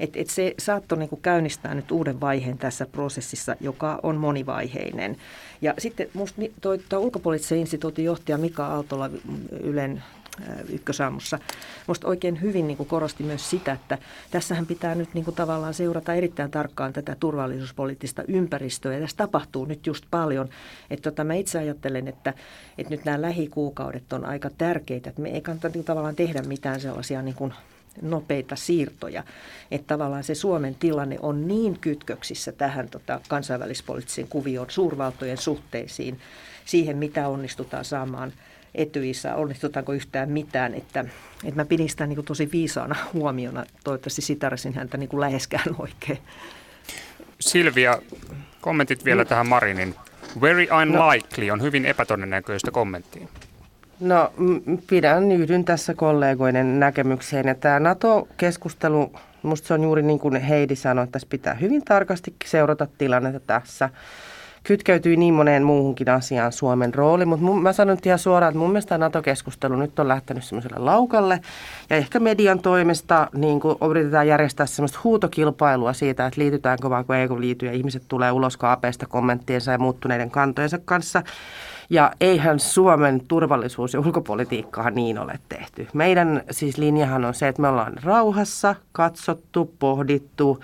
et, 0.00 0.16
et 0.16 0.30
se 0.30 0.54
saattoi 0.58 0.98
niin 0.98 1.08
kuin 1.08 1.22
käynnistää 1.22 1.74
nyt 1.74 1.90
uuden 1.90 2.20
vaiheen 2.20 2.58
tässä 2.58 2.86
prosessissa, 2.86 3.56
joka 3.60 4.00
on 4.02 4.16
monivaiheinen. 4.16 5.16
Ja 5.62 5.74
sitten 5.78 6.08
minusta 6.14 6.42
tuo 6.60 6.98
ulkopoliittisen 6.98 7.58
instituutin 7.58 8.04
johtaja 8.04 8.38
Mika 8.38 8.66
Aaltola 8.66 9.10
Ylen 9.60 10.02
ykkösaamussa. 10.68 11.38
Minusta 11.86 12.08
oikein 12.08 12.40
hyvin 12.40 12.66
niin 12.66 12.76
kuin 12.76 12.88
korosti 12.88 13.22
myös 13.24 13.50
sitä, 13.50 13.72
että 13.72 13.98
tässähän 14.30 14.66
pitää 14.66 14.94
nyt 14.94 15.14
niin 15.14 15.24
kuin 15.24 15.34
tavallaan 15.34 15.74
seurata 15.74 16.14
erittäin 16.14 16.50
tarkkaan 16.50 16.92
tätä 16.92 17.16
turvallisuuspoliittista 17.20 18.22
ympäristöä. 18.28 18.94
Ja 18.94 19.00
tässä 19.00 19.16
tapahtuu 19.16 19.64
nyt 19.64 19.86
just 19.86 20.04
paljon. 20.10 20.48
Että 20.90 21.10
tota, 21.10 21.24
mä 21.24 21.34
itse 21.34 21.58
ajattelen, 21.58 22.08
että, 22.08 22.34
että 22.78 22.90
nyt 22.90 23.04
nämä 23.04 23.22
lähikuukaudet 23.22 24.12
on 24.12 24.24
aika 24.24 24.50
tärkeitä. 24.58 25.10
Että 25.10 25.22
me 25.22 25.28
ei 25.28 25.40
kannata 25.40 25.68
niin 25.68 25.84
tavallaan 25.84 26.16
tehdä 26.16 26.42
mitään 26.42 26.80
sellaisia 26.80 27.22
niin 27.22 27.34
kuin 27.34 27.52
nopeita 28.02 28.56
siirtoja. 28.56 29.24
Että 29.70 29.86
tavallaan 29.86 30.24
se 30.24 30.34
Suomen 30.34 30.74
tilanne 30.74 31.16
on 31.22 31.48
niin 31.48 31.78
kytköksissä 31.78 32.52
tähän 32.52 32.88
tota, 32.88 33.20
kansainvälispoliittiseen 33.28 34.28
kuvioon, 34.28 34.70
suurvaltojen 34.70 35.38
suhteisiin, 35.38 36.20
siihen 36.64 36.96
mitä 36.96 37.28
onnistutaan 37.28 37.84
saamaan 37.84 38.32
etyissä, 38.74 39.34
onnistutaanko 39.34 39.92
yhtään 39.92 40.30
mitään, 40.30 40.74
että, 40.74 41.04
että 41.44 41.60
mä 41.60 41.64
pidin 41.64 41.88
sitä 41.88 42.06
niin 42.06 42.16
kuin 42.16 42.24
tosi 42.24 42.48
viisaana 42.52 42.96
huomiona. 43.12 43.64
Toivottavasti 43.84 44.22
sitarasin 44.22 44.74
häntä 44.74 44.96
niin 44.96 45.08
kuin 45.08 45.20
läheskään 45.20 45.74
oikein. 45.78 46.18
Silvia, 47.40 47.98
kommentit 48.60 49.04
vielä 49.04 49.22
no. 49.22 49.28
tähän 49.28 49.48
Marinin. 49.48 49.94
Very 50.40 50.66
unlikely 50.82 51.50
on 51.50 51.62
hyvin 51.62 51.86
epätodennäköistä 51.86 52.70
kommenttia. 52.70 53.28
No 54.00 54.32
pidän, 54.90 55.32
yhdyn 55.32 55.64
tässä 55.64 55.94
kollegoiden 55.94 56.80
näkemykseen. 56.80 57.48
Että 57.48 57.60
tämä 57.60 57.80
NATO-keskustelu, 57.80 59.12
minusta 59.42 59.66
se 59.66 59.74
on 59.74 59.82
juuri 59.82 60.02
niin 60.02 60.18
kuin 60.18 60.36
Heidi 60.36 60.76
sanoi, 60.76 61.04
että 61.04 61.12
tässä 61.12 61.28
pitää 61.30 61.54
hyvin 61.54 61.84
tarkasti 61.84 62.34
seurata 62.44 62.86
tilannetta 62.98 63.40
tässä. 63.40 63.90
Kytkeytyy 64.68 65.16
niin 65.16 65.34
moneen 65.34 65.62
muuhunkin 65.62 66.08
asiaan 66.08 66.52
Suomen 66.52 66.94
rooli, 66.94 67.24
mutta 67.24 67.46
mä 67.46 67.72
sanon 67.72 67.96
nyt 67.96 68.06
ihan 68.06 68.18
suoraan, 68.18 68.50
että 68.50 68.58
mun 68.58 68.70
mielestä 68.70 68.98
NATO-keskustelu 68.98 69.76
nyt 69.76 69.98
on 69.98 70.08
lähtenyt 70.08 70.44
semmoiselle 70.44 70.78
laukalle. 70.78 71.40
Ja 71.90 71.96
ehkä 71.96 72.20
median 72.20 72.58
toimesta 72.58 73.28
niin 73.34 73.60
kuin 73.60 73.76
yritetään 73.90 74.28
järjestää 74.28 74.66
semmoista 74.66 74.98
huutokilpailua 75.04 75.92
siitä, 75.92 76.26
että 76.26 76.40
liitytäänkö 76.40 76.90
vaan 76.90 77.04
kun 77.04 77.16
EU 77.16 77.40
liittyy 77.40 77.68
ja 77.68 77.74
ihmiset 77.74 78.02
tulee 78.08 78.32
ulos 78.32 78.56
kaapeista 78.56 79.06
kommenttiensa 79.06 79.72
ja 79.72 79.78
muuttuneiden 79.78 80.30
kantojensa 80.30 80.78
kanssa. 80.84 81.22
Ja 81.90 82.12
eihän 82.20 82.60
Suomen 82.60 83.20
turvallisuus- 83.28 83.94
ja 83.94 84.00
ulkopolitiikkaa 84.00 84.90
niin 84.90 85.18
ole 85.18 85.38
tehty. 85.48 85.86
Meidän 85.92 86.42
siis 86.50 86.78
linjahan 86.78 87.24
on 87.24 87.34
se, 87.34 87.48
että 87.48 87.62
me 87.62 87.68
ollaan 87.68 87.92
rauhassa 88.04 88.74
katsottu, 88.92 89.74
pohdittu, 89.78 90.60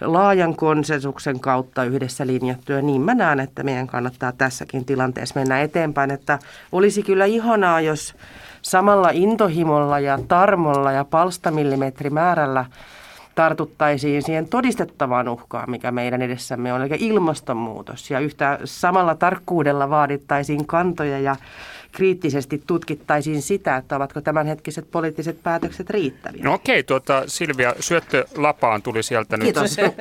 laajan 0.00 0.56
konsensuksen 0.56 1.40
kautta 1.40 1.84
yhdessä 1.84 2.26
linjattu. 2.26 2.72
Ja 2.72 2.82
niin 2.82 3.00
mä 3.00 3.14
näen, 3.14 3.40
että 3.40 3.62
meidän 3.62 3.86
kannattaa 3.86 4.32
tässäkin 4.32 4.84
tilanteessa 4.84 5.40
mennä 5.40 5.60
eteenpäin. 5.60 6.10
Että 6.10 6.38
olisi 6.72 7.02
kyllä 7.02 7.24
ihanaa, 7.24 7.80
jos 7.80 8.14
samalla 8.62 9.10
intohimolla 9.12 10.00
ja 10.00 10.18
tarmolla 10.28 10.92
ja 10.92 11.04
palstamillimetrimäärällä 11.04 12.64
tartuttaisiin 13.34 14.22
siihen 14.22 14.48
todistettavaan 14.48 15.28
uhkaan, 15.28 15.70
mikä 15.70 15.90
meidän 15.92 16.22
edessämme 16.22 16.72
on, 16.72 16.82
eli 16.82 16.96
ilmastonmuutos. 16.98 18.10
Ja 18.10 18.20
yhtä 18.20 18.58
samalla 18.64 19.14
tarkkuudella 19.14 19.90
vaadittaisiin 19.90 20.66
kantoja 20.66 21.18
ja 21.18 21.36
kriittisesti 21.96 22.62
tutkittaisiin 22.66 23.42
sitä, 23.42 23.76
että 23.76 23.96
ovatko 23.96 24.20
tämänhetkiset 24.20 24.90
poliittiset 24.90 25.42
päätökset 25.42 25.90
riittäviä. 25.90 26.44
No 26.44 26.54
okei, 26.54 26.82
tuota, 26.82 27.22
Silvia, 27.26 27.74
syöttö 27.80 28.24
lapaan 28.36 28.82
tuli 28.82 29.02
sieltä 29.02 29.36
nyt 29.36 29.56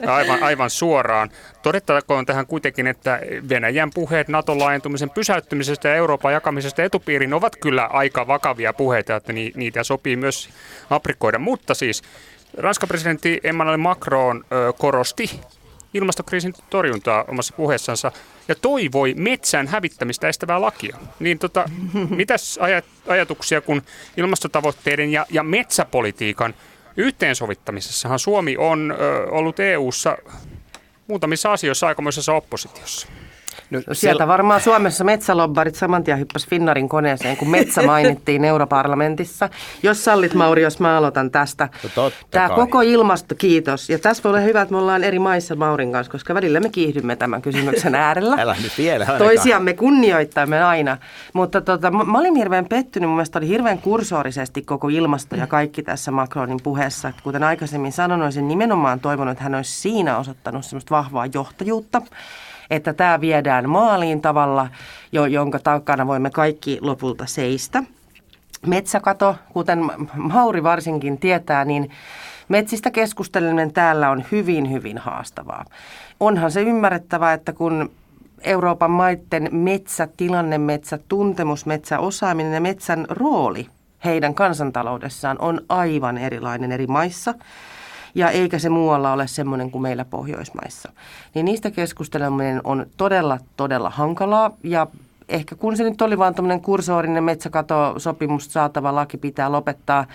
aivan, 0.07 0.43
aivan 0.43 0.69
suoraan. 0.69 1.29
Todettakoon 1.63 2.25
tähän 2.25 2.47
kuitenkin, 2.47 2.87
että 2.87 3.19
Venäjän 3.49 3.89
puheet 3.93 4.27
NATO-laajentumisen 4.27 5.09
pysäyttämisestä 5.09 5.89
ja 5.89 5.95
Euroopan 5.95 6.33
jakamisesta 6.33 6.83
etupiiriin 6.83 7.33
ovat 7.33 7.55
kyllä 7.55 7.85
aika 7.85 8.27
vakavia 8.27 8.73
puheita, 8.73 9.15
että 9.15 9.33
niitä 9.33 9.83
sopii 9.83 10.15
myös 10.15 10.49
aprikoida. 10.89 11.39
Mutta 11.39 11.73
siis 11.73 12.01
Ranskan 12.57 12.87
presidentti 12.87 13.39
Emmanuel 13.43 13.77
Macron 13.77 14.45
korosti 14.77 15.39
ilmastokriisin 15.95 16.53
torjuntaa 16.69 17.25
omassa 17.27 17.53
puheessansa 17.57 18.11
ja 18.47 18.55
toivoi 18.55 19.13
metsän 19.17 19.67
hävittämistä 19.67 20.27
estävää 20.27 20.61
lakia. 20.61 20.97
Niin 21.19 21.39
tota, 21.39 21.69
mitäs 22.09 22.57
ajat, 22.61 22.85
ajatuksia, 23.07 23.61
kun 23.61 23.81
ilmastotavoitteiden 24.17 25.11
ja, 25.11 25.25
ja 25.29 25.43
metsäpolitiikan 25.43 26.53
yhteensovittamisessahan 26.97 28.19
Suomi 28.19 28.57
on 28.57 28.95
ö, 28.99 29.25
ollut 29.31 29.59
EU-ssa 29.59 30.17
muutamissa 31.07 31.51
asioissa 31.51 31.87
aikamoisessa 31.87 32.33
oppositiossa? 32.33 33.07
No, 33.69 33.81
Sieltä 33.91 34.27
varmaan 34.27 34.61
Suomessa 34.61 35.03
metsälobbarit 35.03 35.75
saman 35.75 36.03
tien 36.03 36.19
hyppäsi 36.19 36.49
Finnarin 36.49 36.89
koneeseen, 36.89 37.37
kun 37.37 37.49
metsä 37.49 37.81
mainittiin 37.91 38.45
europarlamentissa. 38.45 39.49
Jos 39.83 40.05
sallit 40.05 40.33
Mauri, 40.33 40.61
jos 40.61 40.79
mä 40.79 40.97
aloitan 40.97 41.31
tästä. 41.31 41.69
No 41.95 42.11
Tämä 42.31 42.47
kai. 42.47 42.55
koko 42.55 42.81
ilmasto, 42.81 43.35
kiitos. 43.35 43.89
Ja 43.89 43.99
tässä 43.99 44.23
voi 44.23 44.29
olla 44.29 44.39
hyvä, 44.39 44.61
että 44.61 44.71
me 44.71 44.77
ollaan 44.77 45.03
eri 45.03 45.19
maissa 45.19 45.55
Maurin 45.55 45.91
kanssa, 45.91 46.11
koska 46.11 46.33
välillä 46.33 46.59
me 46.59 46.69
kiihdymme 46.69 47.15
tämän 47.15 47.41
kysymyksen 47.41 47.95
äärellä. 48.05 48.35
Älä 48.39 48.55
nyt 48.63 48.77
vielä 48.77 49.05
ainakaan. 49.05 49.17
Toisiamme 49.17 49.73
kunnioittamme 49.73 50.63
aina. 50.63 50.97
Mutta 51.33 51.61
tota, 51.61 51.91
mä, 51.91 52.03
mä 52.03 52.17
olin 52.19 52.35
hirveän 52.35 52.65
pettynyt. 52.65 53.09
Mun 53.09 53.15
mielestä 53.17 53.39
oli 53.39 53.47
hirveän 53.47 53.79
kursorisesti 53.79 54.61
koko 54.61 54.87
ilmasto 54.87 55.35
ja 55.35 55.47
kaikki 55.47 55.83
tässä 55.83 56.11
Macronin 56.11 56.59
puheessa. 56.63 57.13
Kuten 57.23 57.43
aikaisemmin 57.43 57.91
sanoin, 57.91 58.21
olisin 58.21 58.47
nimenomaan 58.47 58.99
toivonut, 58.99 59.31
että 59.31 59.43
hän 59.43 59.55
olisi 59.55 59.81
siinä 59.81 60.17
osoittanut 60.17 60.65
semmoista 60.65 60.95
vahvaa 60.95 61.25
johtajuutta 61.25 62.01
että 62.69 62.93
tämä 62.93 63.21
viedään 63.21 63.69
maaliin 63.69 64.21
tavalla, 64.21 64.67
jo, 65.11 65.25
jonka 65.25 65.59
takana 65.59 66.07
voimme 66.07 66.29
kaikki 66.29 66.77
lopulta 66.81 67.25
seistä. 67.25 67.83
Metsäkato, 68.67 69.35
kuten 69.53 69.91
Mauri 70.15 70.63
varsinkin 70.63 71.17
tietää, 71.17 71.65
niin 71.65 71.91
metsistä 72.49 72.91
keskusteleminen 72.91 73.73
täällä 73.73 74.09
on 74.09 74.23
hyvin, 74.31 74.71
hyvin 74.71 74.97
haastavaa. 74.97 75.65
Onhan 76.19 76.51
se 76.51 76.61
ymmärrettävää, 76.61 77.33
että 77.33 77.53
kun 77.53 77.91
Euroopan 78.41 78.91
maiden 78.91 79.49
metsätilanne, 79.51 80.57
metsätuntemus, 80.57 81.65
metsäosaaminen 81.65 82.53
ja 82.53 82.61
metsän 82.61 83.05
rooli 83.09 83.67
heidän 84.05 84.35
kansantaloudessaan 84.35 85.37
on 85.39 85.61
aivan 85.69 86.17
erilainen 86.17 86.71
eri 86.71 86.87
maissa– 86.87 87.33
ja 88.15 88.29
eikä 88.29 88.59
se 88.59 88.69
muualla 88.69 89.13
ole 89.13 89.27
semmoinen 89.27 89.71
kuin 89.71 89.81
meillä 89.81 90.05
Pohjoismaissa. 90.05 90.91
Niin 91.33 91.45
niistä 91.45 91.71
keskusteleminen 91.71 92.61
on 92.63 92.85
todella, 92.97 93.39
todella 93.57 93.89
hankalaa 93.89 94.51
ja 94.63 94.87
ehkä 95.29 95.55
kun 95.55 95.77
se 95.77 95.83
nyt 95.83 96.01
oli 96.01 96.17
vaan 96.17 96.35
tämmöinen 96.35 96.61
kursoorinen 96.61 97.23
metsäkatosopimus 97.23 98.53
saatava 98.53 98.95
laki 98.95 99.17
pitää 99.17 99.51
lopettaa, 99.51 100.05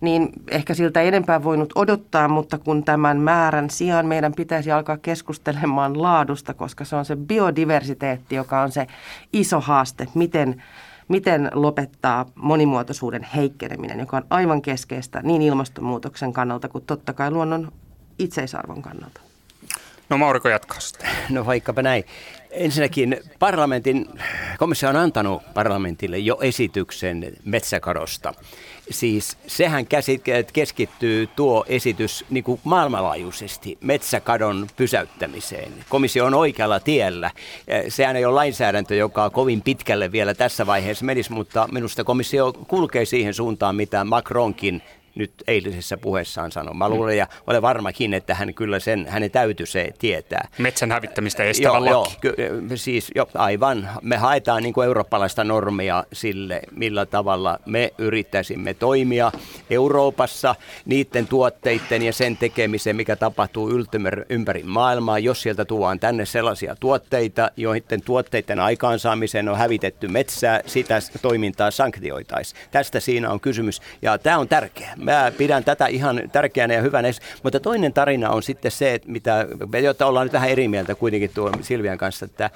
niin 0.00 0.32
ehkä 0.50 0.74
siltä 0.74 1.00
enempää 1.00 1.44
voinut 1.44 1.72
odottaa, 1.74 2.28
mutta 2.28 2.58
kun 2.58 2.84
tämän 2.84 3.20
määrän 3.20 3.70
sijaan 3.70 4.06
meidän 4.06 4.32
pitäisi 4.32 4.72
alkaa 4.72 4.96
keskustelemaan 4.96 6.02
laadusta, 6.02 6.54
koska 6.54 6.84
se 6.84 6.96
on 6.96 7.04
se 7.04 7.16
biodiversiteetti, 7.16 8.34
joka 8.34 8.60
on 8.60 8.72
se 8.72 8.86
iso 9.32 9.60
haaste, 9.60 10.06
miten 10.14 10.62
miten 11.10 11.50
lopettaa 11.54 12.26
monimuotoisuuden 12.34 13.22
heikkeneminen, 13.22 14.00
joka 14.00 14.16
on 14.16 14.26
aivan 14.30 14.62
keskeistä 14.62 15.20
niin 15.22 15.42
ilmastonmuutoksen 15.42 16.32
kannalta 16.32 16.68
kuin 16.68 16.84
totta 16.84 17.12
kai 17.12 17.30
luonnon 17.30 17.72
itseisarvon 18.18 18.82
kannalta. 18.82 19.20
No 20.08 20.18
Mauriko 20.18 20.48
jatkaa 20.48 20.80
sitten. 20.80 21.10
No 21.30 21.46
vaikkapa 21.46 21.82
näin. 21.82 22.04
Ensinnäkin 22.50 23.20
parlamentin, 23.38 24.08
komissio 24.58 24.88
on 24.88 24.96
antanut 24.96 25.42
parlamentille 25.54 26.18
jo 26.18 26.38
esityksen 26.40 27.32
metsäkadosta. 27.44 28.34
Siis 28.90 29.36
sehän 29.46 29.86
keskittyy 30.52 31.26
tuo 31.26 31.64
esitys 31.68 32.24
niin 32.30 32.44
kuin 32.44 32.60
maailmanlaajuisesti 32.64 33.78
metsäkadon 33.80 34.66
pysäyttämiseen. 34.76 35.72
Komissio 35.88 36.24
on 36.24 36.34
oikealla 36.34 36.80
tiellä. 36.80 37.30
Sehän 37.88 38.16
ei 38.16 38.24
ole 38.24 38.34
lainsäädäntö, 38.34 38.94
joka 38.94 39.30
kovin 39.30 39.62
pitkälle 39.62 40.12
vielä 40.12 40.34
tässä 40.34 40.66
vaiheessa 40.66 41.04
menisi, 41.04 41.32
mutta 41.32 41.68
minusta 41.72 42.04
komissio 42.04 42.52
kulkee 42.52 43.04
siihen 43.04 43.34
suuntaan, 43.34 43.76
mitä 43.76 44.04
Macronkin 44.04 44.82
nyt 45.14 45.32
eilisessä 45.46 45.96
puheessaan 45.96 46.52
sanoi. 46.52 46.74
Mä 46.74 46.88
luulen 46.88 47.16
ja 47.16 47.26
olen 47.46 47.62
varmakin, 47.62 48.14
että 48.14 48.34
hän 48.34 48.54
kyllä 48.54 48.78
sen, 48.78 49.06
hänen 49.08 49.30
täytyy 49.30 49.66
se 49.66 49.90
tietää. 49.98 50.48
Metsän 50.58 50.92
hävittämistä 50.92 51.44
estävä 51.44 51.78
joo, 51.78 51.84
laki. 51.84 52.16
Joo, 52.22 52.34
ky- 52.34 52.36
siis 52.74 53.10
jo, 53.14 53.28
aivan. 53.34 53.88
Me 54.02 54.16
haetaan 54.16 54.62
niin 54.62 54.72
kuin 54.72 54.86
eurooppalaista 54.86 55.44
normia 55.44 56.04
sille, 56.12 56.60
millä 56.70 57.06
tavalla 57.06 57.58
me 57.66 57.92
yrittäisimme 57.98 58.74
toimia 58.74 59.32
Euroopassa 59.70 60.54
niiden 60.84 61.26
tuotteiden 61.26 62.02
ja 62.02 62.12
sen 62.12 62.36
tekemiseen, 62.36 62.96
mikä 62.96 63.16
tapahtuu 63.16 63.70
ympäri 64.28 64.62
maailmaa. 64.62 65.18
Jos 65.18 65.42
sieltä 65.42 65.64
tuodaan 65.64 66.00
tänne 66.00 66.26
sellaisia 66.26 66.76
tuotteita, 66.80 67.50
joiden 67.56 68.02
tuotteiden 68.02 68.60
aikaansaamiseen 68.60 69.48
on 69.48 69.58
hävitetty 69.58 70.08
metsää, 70.08 70.60
sitä 70.66 70.98
toimintaa 71.22 71.70
sanktioitaisiin. 71.70 72.60
Tästä 72.70 73.00
siinä 73.00 73.30
on 73.30 73.40
kysymys 73.40 73.82
ja 74.02 74.18
tämä 74.18 74.38
on 74.38 74.48
tärkeää 74.48 74.94
mä 75.10 75.32
pidän 75.38 75.64
tätä 75.64 75.86
ihan 75.86 76.22
tärkeänä 76.32 76.74
ja 76.74 76.82
hyvänä. 76.82 77.08
Mutta 77.42 77.60
toinen 77.60 77.92
tarina 77.92 78.30
on 78.30 78.42
sitten 78.42 78.70
se, 78.70 78.94
että 78.94 79.08
mitä, 79.10 79.46
jota 79.82 80.06
ollaan 80.06 80.26
nyt 80.26 80.32
vähän 80.32 80.50
eri 80.50 80.68
mieltä 80.68 80.94
kuitenkin 80.94 81.30
tuo 81.34 81.52
Silvian 81.60 81.98
kanssa, 81.98 82.24
että 82.24 82.50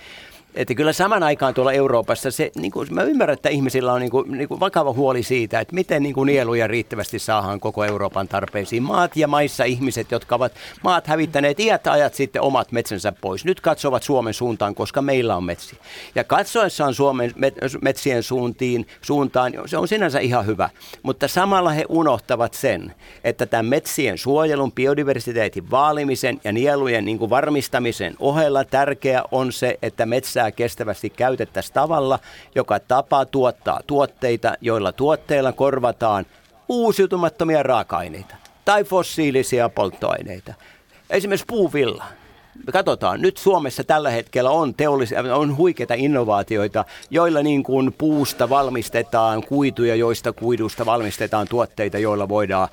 että 0.55 0.75
kyllä 0.75 0.93
saman 0.93 1.23
aikaan 1.23 1.55
tuolla 1.55 1.73
Euroopassa 1.73 2.31
se, 2.31 2.51
niin 2.57 2.73
kuin, 2.73 2.95
mä 2.95 3.03
ymmärrän, 3.03 3.35
että 3.35 3.49
ihmisillä 3.49 3.93
on 3.93 4.01
niin 4.01 4.11
kuin, 4.11 4.33
niin 4.33 4.49
kuin 4.49 4.61
vakava 4.61 4.93
huoli 4.93 5.23
siitä, 5.23 5.61
että 5.61 5.75
miten 5.75 6.03
niin 6.03 6.15
kuin 6.15 6.27
nieluja 6.27 6.67
riittävästi 6.67 7.19
saadaan 7.19 7.61
koko 7.61 7.85
Euroopan 7.85 8.29
tarpeisiin. 8.29 8.83
Maat 8.83 9.17
ja 9.17 9.29
maissa 9.29 9.65
ihmiset, 9.65 10.11
jotka 10.11 10.35
ovat 10.35 10.53
maat 10.83 11.07
hävittäneet 11.07 11.61
iät 11.61 11.87
ajat 11.87 12.15
sitten 12.15 12.43
omat 12.43 12.73
metsänsä 12.73 13.13
pois, 13.21 13.45
nyt 13.45 13.61
katsovat 13.61 14.03
Suomen 14.03 14.35
suuntaan, 14.35 14.75
koska 14.75 15.03
meillä 15.03 15.37
on 15.37 15.45
metsiä. 15.45 15.79
Ja 16.15 16.25
katsoessaan 16.25 16.95
Suomen 16.95 17.33
metsien 17.81 18.23
suuntiin, 18.23 18.87
suuntaan, 19.03 19.53
se 19.67 19.77
on 19.77 19.89
sinänsä 19.89 20.19
ihan 20.19 20.47
hyvä. 20.47 20.71
Mutta 21.03 21.29
samalla 21.29 21.71
he 21.71 21.85
unohtavat 21.89 22.55
sen, 22.55 22.95
että 23.25 23.47
tämän 23.47 23.67
metsien 23.67 24.19
suojelun, 24.19 24.73
biodiversiteetin 24.73 25.71
vaalimisen 25.71 26.41
ja 26.45 26.53
nielujen 26.53 27.05
niin 27.05 27.19
kuin 27.19 27.31
varmistamisen 27.31 28.15
ohella 28.19 28.65
tärkeä 28.65 29.23
on 29.31 29.53
se, 29.53 29.79
että 29.83 30.07
metsää 30.07 30.44
metsää 30.45 30.57
kestävästi 30.57 31.11
käytettäisiin 31.11 31.75
tavalla, 31.75 32.19
joka 32.55 32.81
tapa 32.81 33.25
tuottaa 33.25 33.81
tuotteita, 33.87 34.55
joilla 34.61 34.93
tuotteilla 34.93 35.53
korvataan 35.53 36.27
uusiutumattomia 36.69 37.63
raaka-aineita 37.63 38.37
tai 38.65 38.85
fossiilisia 38.85 39.69
polttoaineita. 39.69 40.55
Esimerkiksi 41.11 41.47
puuvilla. 41.47 42.05
Katsotaan, 42.73 43.23
nyt 43.23 43.37
Suomessa 43.37 43.85
tällä 43.85 44.11
hetkellä 44.11 44.51
on, 44.51 44.75
teollisia, 44.75 45.35
on 45.35 45.57
huikeita 45.57 45.95
innovaatioita, 45.95 46.85
joilla 47.11 47.43
niin 47.43 47.63
kuin 47.63 47.93
puusta 47.93 48.49
valmistetaan 48.49 49.43
kuituja, 49.43 49.95
joista 49.95 50.33
kuidusta 50.33 50.87
valmistetaan 50.87 51.49
tuotteita, 51.49 51.99
joilla 51.99 52.29
voidaan 52.29 52.69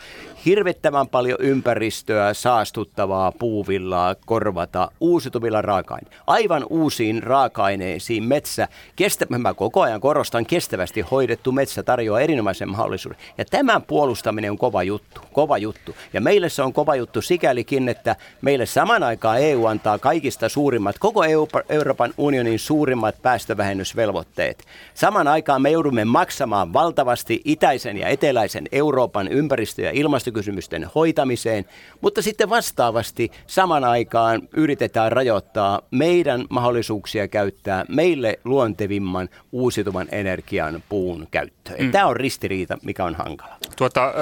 hirvittävän 0.46 1.08
paljon 1.08 1.40
ympäristöä 1.42 2.34
saastuttavaa 2.34 3.32
puuvillaa 3.32 4.16
korvata 4.26 4.92
uusiutuvilla 5.00 5.62
raaka-aineilla. 5.62 6.24
Aivan 6.28 6.66
uusiin 6.70 7.24
raaka-aineisiin 7.24 8.24
metsä, 8.24 8.68
kestä, 8.96 9.26
mä 9.30 9.54
koko 9.54 9.82
ajan 9.82 10.02
korostan, 10.02 10.46
kestävästi 10.46 11.02
hoidettu 11.02 11.52
metsä 11.52 11.84
tarjoaa 11.84 12.20
erinomaisen 12.20 12.70
mahdollisuuden. 12.70 13.20
Ja 13.38 13.46
tämän 13.46 13.82
puolustaminen 13.82 14.52
on 14.52 14.58
kova 14.58 14.84
juttu, 14.84 15.22
kova 15.34 15.58
juttu. 15.58 15.96
Ja 16.14 16.22
meille 16.22 16.50
se 16.50 16.62
on 16.62 16.74
kova 16.74 16.96
juttu 16.96 17.22
sikälikin, 17.22 17.90
että 17.90 18.16
meille 18.42 18.66
saman 18.66 19.04
aikaan 19.04 19.40
EU 19.42 19.66
antaa 19.66 20.00
kaikista 20.00 20.50
suurimmat, 20.50 21.00
koko 21.00 21.22
Euroopan 21.70 22.14
unionin 22.18 22.60
suurimmat 22.60 23.22
päästövähennysvelvoitteet. 23.22 24.66
Saman 24.94 25.28
aikaan 25.28 25.62
me 25.62 25.72
joudumme 25.72 26.06
maksamaan 26.06 26.74
valtavasti 26.74 27.42
itäisen 27.46 27.98
ja 27.98 28.08
eteläisen 28.08 28.68
Euroopan 28.72 29.28
ympäristö- 29.28 29.82
ja 29.82 29.92
ilmasto 29.92 30.31
ilmastokysymysten 30.32 30.90
hoitamiseen, 30.96 31.66
mutta 32.02 32.22
sitten 32.22 32.50
vastaavasti 32.50 33.32
saman 33.48 33.84
aikaan 33.84 34.42
yritetään 34.54 35.12
rajoittaa 35.12 35.82
meidän 35.92 36.46
mahdollisuuksia 36.50 37.28
käyttää 37.28 37.86
meille 37.90 38.40
luontevimman 38.44 39.30
uusiutuvan 39.52 40.08
energian 40.12 40.84
puun 40.90 41.28
käyttöön. 41.32 41.82
Mm. 41.82 41.92
Tämä 41.92 42.08
on 42.08 42.16
ristiriita, 42.16 42.78
mikä 42.84 43.06
on 43.06 43.16
hankala. 43.16 43.58
Tuota, 43.76 44.14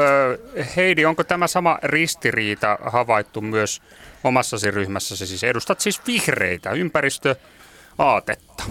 Heidi, 0.75 1.05
onko 1.05 1.23
tämä 1.23 1.47
sama 1.47 1.79
ristiriita 1.83 2.77
havaittu 2.81 3.41
myös 3.41 3.81
omassasi 4.23 4.71
ryhmässäsi? 4.71 5.27
Siis 5.27 5.43
edustat 5.43 5.79
siis 5.79 6.01
vihreitä, 6.07 6.71
ympäristöaatetta. 6.71 8.63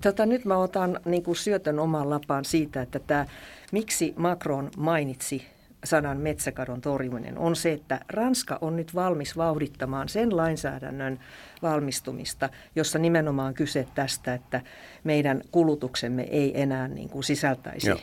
Tota, 0.00 0.26
nyt 0.26 0.44
mä 0.44 0.56
otan 0.56 1.00
niin 1.04 1.22
kuin 1.22 1.36
syötön 1.36 1.78
omaan 1.78 2.10
lapaan 2.10 2.44
siitä, 2.44 2.82
että 2.82 2.98
tämä, 2.98 3.26
miksi 3.72 4.14
Macron 4.16 4.70
mainitsi 4.76 5.46
sanan 5.84 6.16
metsäkadon 6.16 6.80
torjuminen 6.80 7.38
on 7.38 7.56
se, 7.56 7.72
että 7.72 8.00
Ranska 8.08 8.58
on 8.60 8.76
nyt 8.76 8.94
valmis 8.94 9.36
vauhdittamaan 9.36 10.08
sen 10.08 10.36
lainsäädännön 10.36 11.20
valmistumista, 11.62 12.48
jossa 12.76 12.98
nimenomaan 12.98 13.54
kyse 13.54 13.86
tästä, 13.94 14.34
että 14.34 14.60
meidän 15.04 15.42
kulutuksemme 15.50 16.22
ei 16.22 16.60
enää 16.60 16.88
niin 16.88 17.08
kuin 17.08 17.24
sisältäisi 17.24 17.88
Joo 17.88 17.98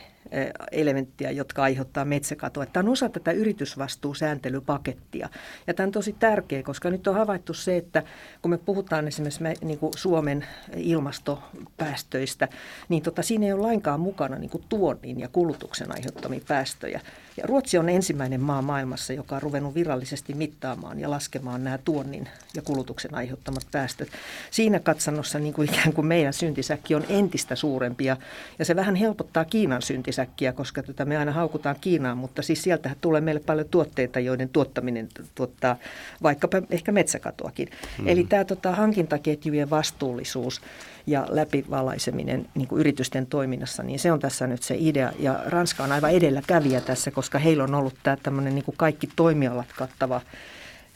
elementtiä, 0.72 1.30
jotka 1.30 1.62
aiheuttaa 1.62 2.04
metsäkatoa. 2.04 2.66
Tämä 2.66 2.86
on 2.86 2.92
osa 2.92 3.08
tätä 3.08 3.32
yritysvastuusääntelypakettia. 3.32 5.28
Ja 5.66 5.74
tämä 5.74 5.86
on 5.86 5.92
tosi 5.92 6.12
tärkeä, 6.12 6.62
koska 6.62 6.90
nyt 6.90 7.06
on 7.06 7.14
havaittu 7.14 7.54
se, 7.54 7.76
että 7.76 8.02
kun 8.42 8.50
me 8.50 8.58
puhutaan 8.58 9.08
esimerkiksi 9.08 9.42
me, 9.42 9.54
niin 9.60 9.78
kuin 9.78 9.92
Suomen 9.96 10.46
ilmastopäästöistä, 10.76 12.48
niin 12.88 13.02
tota, 13.02 13.22
siinä 13.22 13.46
ei 13.46 13.52
ole 13.52 13.62
lainkaan 13.62 14.00
mukana 14.00 14.36
niin 14.36 14.50
kuin 14.50 14.64
tuonnin 14.68 15.20
ja 15.20 15.28
kulutuksen 15.28 15.92
aiheuttamia 15.92 16.40
päästöjä. 16.48 17.00
Ja 17.36 17.46
Ruotsi 17.46 17.78
on 17.78 17.88
ensimmäinen 17.88 18.40
maa 18.40 18.62
maailmassa, 18.62 19.12
joka 19.12 19.36
on 19.36 19.42
ruvennut 19.42 19.74
virallisesti 19.74 20.34
mittaamaan 20.34 21.00
ja 21.00 21.10
laskemaan 21.10 21.64
nämä 21.64 21.78
tuonnin 21.78 22.28
ja 22.54 22.62
kulutuksen 22.62 23.14
aiheuttamat 23.14 23.66
päästöt. 23.72 24.08
Siinä 24.50 24.80
katsannossa 24.80 25.38
niin 25.38 25.54
kuin 25.54 25.68
ikään 25.70 25.92
kuin 25.92 26.06
meidän 26.06 26.32
syntisäkki 26.32 26.94
on 26.94 27.04
entistä 27.08 27.56
suurempi 27.56 28.04
ja, 28.04 28.16
ja 28.58 28.64
se 28.64 28.76
vähän 28.76 28.94
helpottaa 28.94 29.44
Kiinan 29.44 29.82
syntisäkkiä 29.82 30.17
säkkiä, 30.18 30.52
koska 30.52 30.82
tätä 30.82 31.04
me 31.04 31.16
aina 31.16 31.32
haukutaan 31.32 31.76
Kiinaan, 31.80 32.18
mutta 32.18 32.42
siis 32.42 32.62
sieltä 32.62 32.90
tulee 33.00 33.20
meille 33.20 33.40
paljon 33.40 33.68
tuotteita, 33.68 34.20
joiden 34.20 34.48
tuottaminen 34.48 35.08
tuottaa 35.34 35.76
vaikkapa 36.22 36.62
ehkä 36.70 36.92
metsäkatoakin. 36.92 37.68
Mm-hmm. 37.68 38.08
Eli 38.08 38.24
tämä 38.24 38.44
tota, 38.44 38.74
hankintaketjujen 38.74 39.70
vastuullisuus 39.70 40.60
ja 41.06 41.26
läpivalaiseminen 41.30 42.46
niin 42.54 42.68
kuin 42.68 42.80
yritysten 42.80 43.26
toiminnassa, 43.26 43.82
niin 43.82 43.98
se 43.98 44.12
on 44.12 44.20
tässä 44.20 44.46
nyt 44.46 44.62
se 44.62 44.76
idea. 44.78 45.12
Ja 45.18 45.42
Ranska 45.46 45.84
on 45.84 45.92
aivan 45.92 46.10
edelläkävijä 46.10 46.80
tässä, 46.80 47.10
koska 47.10 47.38
heillä 47.38 47.64
on 47.64 47.74
ollut 47.74 47.94
tämä 48.02 48.16
tämmöinen 48.22 48.54
niin 48.54 48.64
kuin 48.64 48.76
kaikki 48.76 49.08
toimialat 49.16 49.72
kattava 49.76 50.20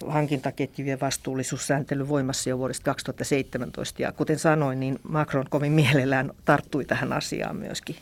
hankintaketjujen 0.07 1.01
vastuullisuussääntely 1.01 2.09
voimassa 2.09 2.51
jo 2.51 2.59
vuodesta 2.59 2.85
2017. 2.85 4.03
Ja 4.03 4.13
kuten 4.13 4.39
sanoin, 4.39 4.81
niin 4.81 4.99
Macron 5.09 5.47
kovin 5.51 5.73
mielellään 5.73 6.31
tarttui 6.45 6.85
tähän 6.85 7.13
asiaan 7.13 7.57
myöskin. 7.57 7.97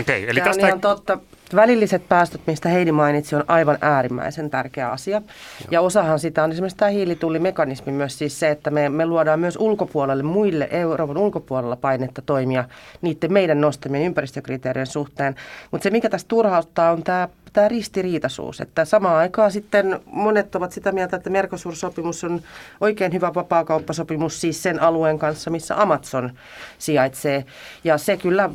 Okay, 0.00 0.24
eli 0.28 0.40
Tämä 0.40 0.44
tästä... 0.44 0.62
on 0.62 0.68
ihan 0.68 0.80
totta. 0.80 1.18
Välilliset 1.54 2.08
päästöt, 2.08 2.40
mistä 2.46 2.68
Heidi 2.68 2.92
mainitsi, 2.92 3.36
on 3.36 3.44
aivan 3.48 3.78
äärimmäisen 3.80 4.50
tärkeä 4.50 4.90
asia. 4.90 5.16
Joo. 5.16 5.68
Ja 5.70 5.80
osahan 5.80 6.18
sitä 6.18 6.44
on 6.44 6.52
esimerkiksi 6.52 6.76
tämä 6.76 6.90
hiilitullimekanismi 6.90 7.92
myös 7.92 8.18
siis 8.18 8.40
se, 8.40 8.50
että 8.50 8.70
me, 8.70 8.88
me 8.88 9.06
luodaan 9.06 9.40
myös 9.40 9.56
ulkopuolelle, 9.56 10.22
muille 10.22 10.68
Euroopan 10.70 11.18
ulkopuolella 11.18 11.76
painetta 11.76 12.22
toimia 12.22 12.64
niiden 13.02 13.32
meidän 13.32 13.60
nostamien 13.60 14.04
ympäristökriteerien 14.04 14.86
suhteen. 14.86 15.34
Mutta 15.70 15.82
se, 15.82 15.90
mikä 15.90 16.08
tässä 16.08 16.28
turhauttaa, 16.28 16.90
on 16.92 17.02
tämä 17.02 17.28
tämä 17.52 17.68
ristiriitaisuus, 17.68 18.60
että 18.60 18.84
samaan 18.84 19.16
aikaan 19.16 19.50
sitten 19.50 20.00
monet 20.06 20.54
ovat 20.54 20.72
sitä 20.72 20.92
mieltä, 20.92 21.16
että 21.16 21.30
Mercosur-sopimus 21.30 22.24
on 22.24 22.42
oikein 22.80 23.12
hyvä 23.12 23.34
vapaakauppasopimus 23.34 24.40
siis 24.40 24.62
sen 24.62 24.82
alueen 24.82 25.18
kanssa, 25.18 25.50
missä 25.50 25.82
Amazon 25.82 26.32
sijaitsee. 26.78 27.44
Ja 27.84 27.98
se 27.98 28.16
kyllä 28.16 28.50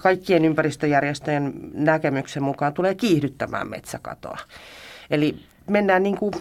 kaikkien 0.00 0.44
ympäristöjärjestöjen 0.44 1.52
näkemyksen 1.74 2.42
mukaan 2.42 2.74
tulee 2.74 2.94
kiihdyttämään 2.94 3.70
metsäkatoa. 3.70 4.38
Eli 5.10 5.49
mennään 5.70 6.02
niin 6.02 6.16
kuin 6.16 6.32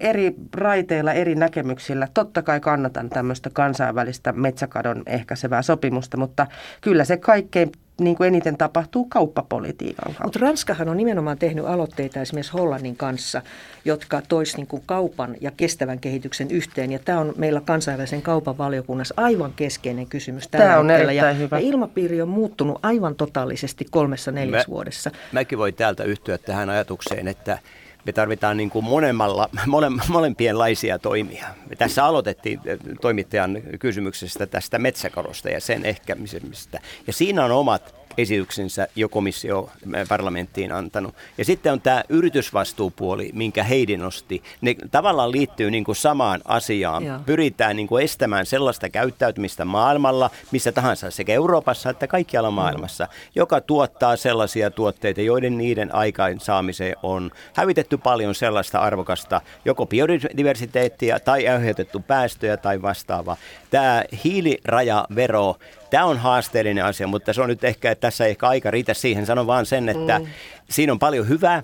eri 0.00 0.34
raiteilla, 0.54 1.12
eri 1.12 1.34
näkemyksillä. 1.34 2.08
Totta 2.14 2.42
kai 2.42 2.60
kannatan 2.60 3.10
tämmöistä 3.10 3.50
kansainvälistä 3.52 4.32
metsäkadon 4.32 5.02
ehkäisevää 5.06 5.62
sopimusta, 5.62 6.16
mutta 6.16 6.46
kyllä 6.80 7.04
se 7.04 7.16
kaikkein 7.16 7.72
niin 8.00 8.16
kuin 8.16 8.26
eniten 8.26 8.56
tapahtuu 8.56 9.04
kauppapolitiikan 9.04 10.04
kautta. 10.04 10.24
Mutta 10.24 10.38
Ranskahan 10.38 10.88
on 10.88 10.96
nimenomaan 10.96 11.38
tehnyt 11.38 11.64
aloitteita 11.64 12.20
esimerkiksi 12.20 12.52
Hollannin 12.52 12.96
kanssa, 12.96 13.42
jotka 13.84 14.22
tois 14.28 14.56
niin 14.56 14.66
kuin 14.66 14.82
kaupan 14.86 15.36
ja 15.40 15.50
kestävän 15.56 16.00
kehityksen 16.00 16.50
yhteen. 16.50 16.92
Ja 16.92 16.98
tämä 16.98 17.20
on 17.20 17.34
meillä 17.36 17.60
kansainvälisen 17.60 18.22
kaupan 18.22 18.58
valiokunnassa 18.58 19.14
aivan 19.16 19.52
keskeinen 19.56 20.06
kysymys 20.06 20.48
tällä 20.48 20.66
Tämä 20.66 20.78
on 20.78 20.90
hetkellä. 20.90 21.12
erittäin 21.12 21.36
ja, 21.36 21.42
hyvä. 21.42 21.58
ja 21.58 21.66
ilmapiiri 21.66 22.22
on 22.22 22.28
muuttunut 22.28 22.78
aivan 22.82 23.14
totaalisesti 23.14 23.86
kolmessa 23.90 24.30
neljässä 24.30 24.68
Mä- 24.68 24.74
vuodessa. 24.74 25.10
Mäkin 25.32 25.58
voin 25.58 25.74
täältä 25.74 26.04
yhtyä 26.04 26.38
tähän 26.38 26.70
ajatukseen, 26.70 27.28
että 27.28 27.58
me 28.04 28.12
tarvitaan 28.12 28.56
niin 28.56 28.70
kuin 28.70 28.84
monemmalla, 28.84 29.48
mole, 29.66 29.90
molempienlaisia 30.08 30.98
toimia. 30.98 31.46
Me 31.70 31.76
tässä 31.76 32.04
aloitettiin 32.04 32.60
eh, 32.64 32.78
toimittajan 33.00 33.62
kysymyksestä 33.78 34.46
tästä 34.46 34.78
metsäkadosta 34.78 35.50
ja 35.50 35.60
sen 35.60 35.84
ehkäisemisestä. 35.84 36.80
Ja 37.06 37.12
siinä 37.12 37.44
on 37.44 37.50
omat 37.50 38.01
esityksensä 38.18 38.88
jo 38.96 39.08
komissio 39.08 39.70
parlamenttiin 40.08 40.72
antanut. 40.72 41.14
Ja 41.38 41.44
sitten 41.44 41.72
on 41.72 41.80
tämä 41.80 42.02
yritysvastuupuoli, 42.08 43.30
minkä 43.32 43.62
Heidi 43.62 43.96
nosti. 43.96 44.42
Ne 44.60 44.74
tavallaan 44.90 45.32
liittyy 45.32 45.70
niin 45.70 45.84
kuin 45.84 45.96
samaan 45.96 46.40
asiaan. 46.44 47.04
Joo. 47.04 47.18
Pyritään 47.26 47.76
niin 47.76 47.88
kuin 47.88 48.04
estämään 48.04 48.46
sellaista 48.46 48.88
käyttäytymistä 48.88 49.64
maailmalla, 49.64 50.30
missä 50.50 50.72
tahansa, 50.72 51.10
sekä 51.10 51.32
Euroopassa 51.32 51.90
että 51.90 52.06
kaikkialla 52.06 52.50
maailmassa, 52.50 53.08
joka 53.34 53.60
tuottaa 53.60 54.16
sellaisia 54.16 54.70
tuotteita, 54.70 55.20
joiden 55.20 55.58
niiden 55.58 55.94
aikaansaamiseen 55.94 56.96
on 57.02 57.30
hävitetty 57.54 57.98
paljon 57.98 58.34
sellaista 58.34 58.78
arvokasta, 58.78 59.40
joko 59.64 59.86
biodiversiteettiä 59.86 61.18
tai 61.20 61.48
aiheutettu 61.48 62.00
päästöjä 62.00 62.56
tai 62.56 62.82
vastaavaa. 62.82 63.36
Tämä 63.70 64.04
hiilirajavero, 64.24 65.56
tämä 65.92 66.04
on 66.04 66.18
haasteellinen 66.18 66.84
asia, 66.84 67.06
mutta 67.06 67.32
se 67.32 67.42
on 67.42 67.48
nyt 67.48 67.64
ehkä, 67.64 67.94
tässä 67.94 68.24
ei 68.24 68.30
ehkä 68.30 68.48
aika 68.48 68.70
riitä 68.70 68.94
siihen. 68.94 69.26
Sanon 69.26 69.46
vaan 69.46 69.66
sen, 69.66 69.88
että 69.88 70.18
mm. 70.18 70.26
siinä 70.70 70.92
on 70.92 70.98
paljon 70.98 71.28
hyvää, 71.28 71.62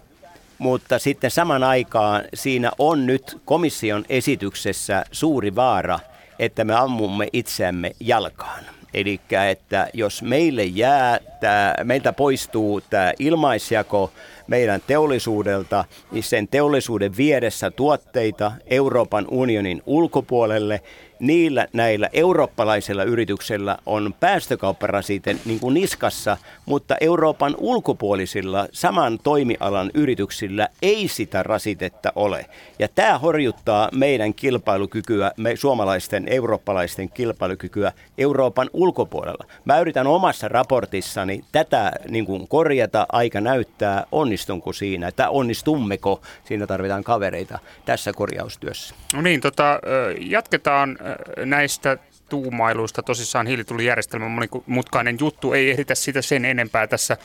mutta 0.58 0.98
sitten 0.98 1.30
saman 1.30 1.64
aikaan 1.64 2.24
siinä 2.34 2.70
on 2.78 3.06
nyt 3.06 3.38
komission 3.44 4.04
esityksessä 4.08 5.04
suuri 5.12 5.54
vaara, 5.54 5.98
että 6.38 6.64
me 6.64 6.74
ammumme 6.74 7.28
itseämme 7.32 7.92
jalkaan. 8.00 8.64
Eli 8.94 9.20
että 9.50 9.88
jos 9.94 10.22
meille 10.22 10.64
jää, 10.64 11.18
tää, 11.40 11.74
meiltä 11.84 12.12
poistuu 12.12 12.80
tämä 12.80 13.12
ilmaisjako 13.18 14.12
meidän 14.46 14.80
teollisuudelta, 14.86 15.84
niin 16.10 16.24
sen 16.24 16.48
teollisuuden 16.48 17.16
vieressä 17.16 17.70
tuotteita 17.70 18.52
Euroopan 18.66 19.26
unionin 19.30 19.82
ulkopuolelle, 19.86 20.80
niillä 21.20 21.66
näillä 21.72 22.08
eurooppalaisilla 22.12 23.04
yrityksillä 23.04 23.78
on 23.86 24.14
päästökaupparasite 24.20 25.36
niin 25.44 25.60
kuin 25.60 25.74
niskassa, 25.74 26.36
mutta 26.66 26.96
Euroopan 27.00 27.54
ulkopuolisilla 27.58 28.68
saman 28.72 29.18
toimialan 29.22 29.90
yrityksillä 29.94 30.68
ei 30.82 31.08
sitä 31.08 31.42
rasitetta 31.42 32.12
ole. 32.14 32.46
Ja 32.78 32.88
tämä 32.88 33.18
horjuttaa 33.18 33.88
meidän 33.92 34.34
kilpailukykyä, 34.34 35.32
me 35.36 35.56
suomalaisten, 35.56 36.28
eurooppalaisten 36.28 37.08
kilpailukykyä 37.08 37.92
Euroopan 38.18 38.70
ulkopuolella. 38.72 39.44
Mä 39.64 39.80
yritän 39.80 40.06
omassa 40.06 40.48
raportissani 40.48 41.44
tätä 41.52 41.92
niin 42.08 42.26
kuin 42.26 42.48
korjata, 42.48 43.06
aika 43.12 43.40
näyttää, 43.40 44.04
onnistunko 44.12 44.72
siinä, 44.72 45.08
että 45.08 45.30
onnistummeko, 45.30 46.20
siinä 46.44 46.66
tarvitaan 46.66 47.04
kavereita 47.04 47.58
tässä 47.84 48.12
korjaustyössä. 48.12 48.94
No 49.14 49.22
niin, 49.22 49.40
tota, 49.40 49.80
jatketaan 50.20 50.98
näistä 51.44 51.98
tuumailuista. 52.28 53.02
Tosissaan 53.02 53.46
hiilitulijärjestelmän 53.46 54.30
monimutkainen 54.30 55.16
juttu. 55.20 55.52
Ei 55.52 55.70
ehditä 55.70 55.94
sitä 55.94 56.22
sen 56.22 56.44
enempää 56.44 56.86
tässä 56.86 57.16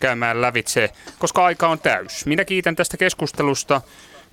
käymään 0.00 0.40
lävitse, 0.40 0.90
koska 1.18 1.44
aika 1.44 1.68
on 1.68 1.78
täys. 1.78 2.26
Minä 2.26 2.44
kiitän 2.44 2.76
tästä 2.76 2.96
keskustelusta. 2.96 3.80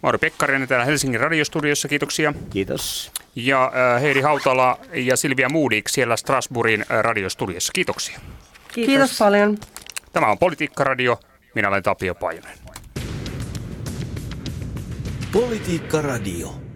Mauri 0.02 0.18
Pekkarinen 0.18 0.68
täällä 0.68 0.86
Helsingin 0.86 1.20
radiostudiossa, 1.20 1.88
kiitoksia. 1.88 2.34
Kiitos. 2.50 3.12
Ja 3.36 3.72
ö, 3.96 4.00
Heidi 4.00 4.22
Hautala 4.22 4.80
ja 4.94 5.18
Silvia 5.18 5.50
Moodik 5.50 5.90
siellä 5.90 6.18
Strasbourgin 6.18 6.86
ö, 6.92 7.02
radiostudiossa. 7.02 7.74
Kiitoksia. 7.74 8.20
Kiitos, 8.74 8.94
Kiitos 8.94 9.18
paljon. 9.20 9.58
Tämä 10.14 10.28
on 10.28 10.38
Politiikka-radio. 10.38 11.20
Minä 11.56 11.68
olen 11.68 11.84
Tapio 11.84 12.16
Pajunen. 12.16 12.58
Politiikka 15.32 16.02
Radio. 16.02 16.69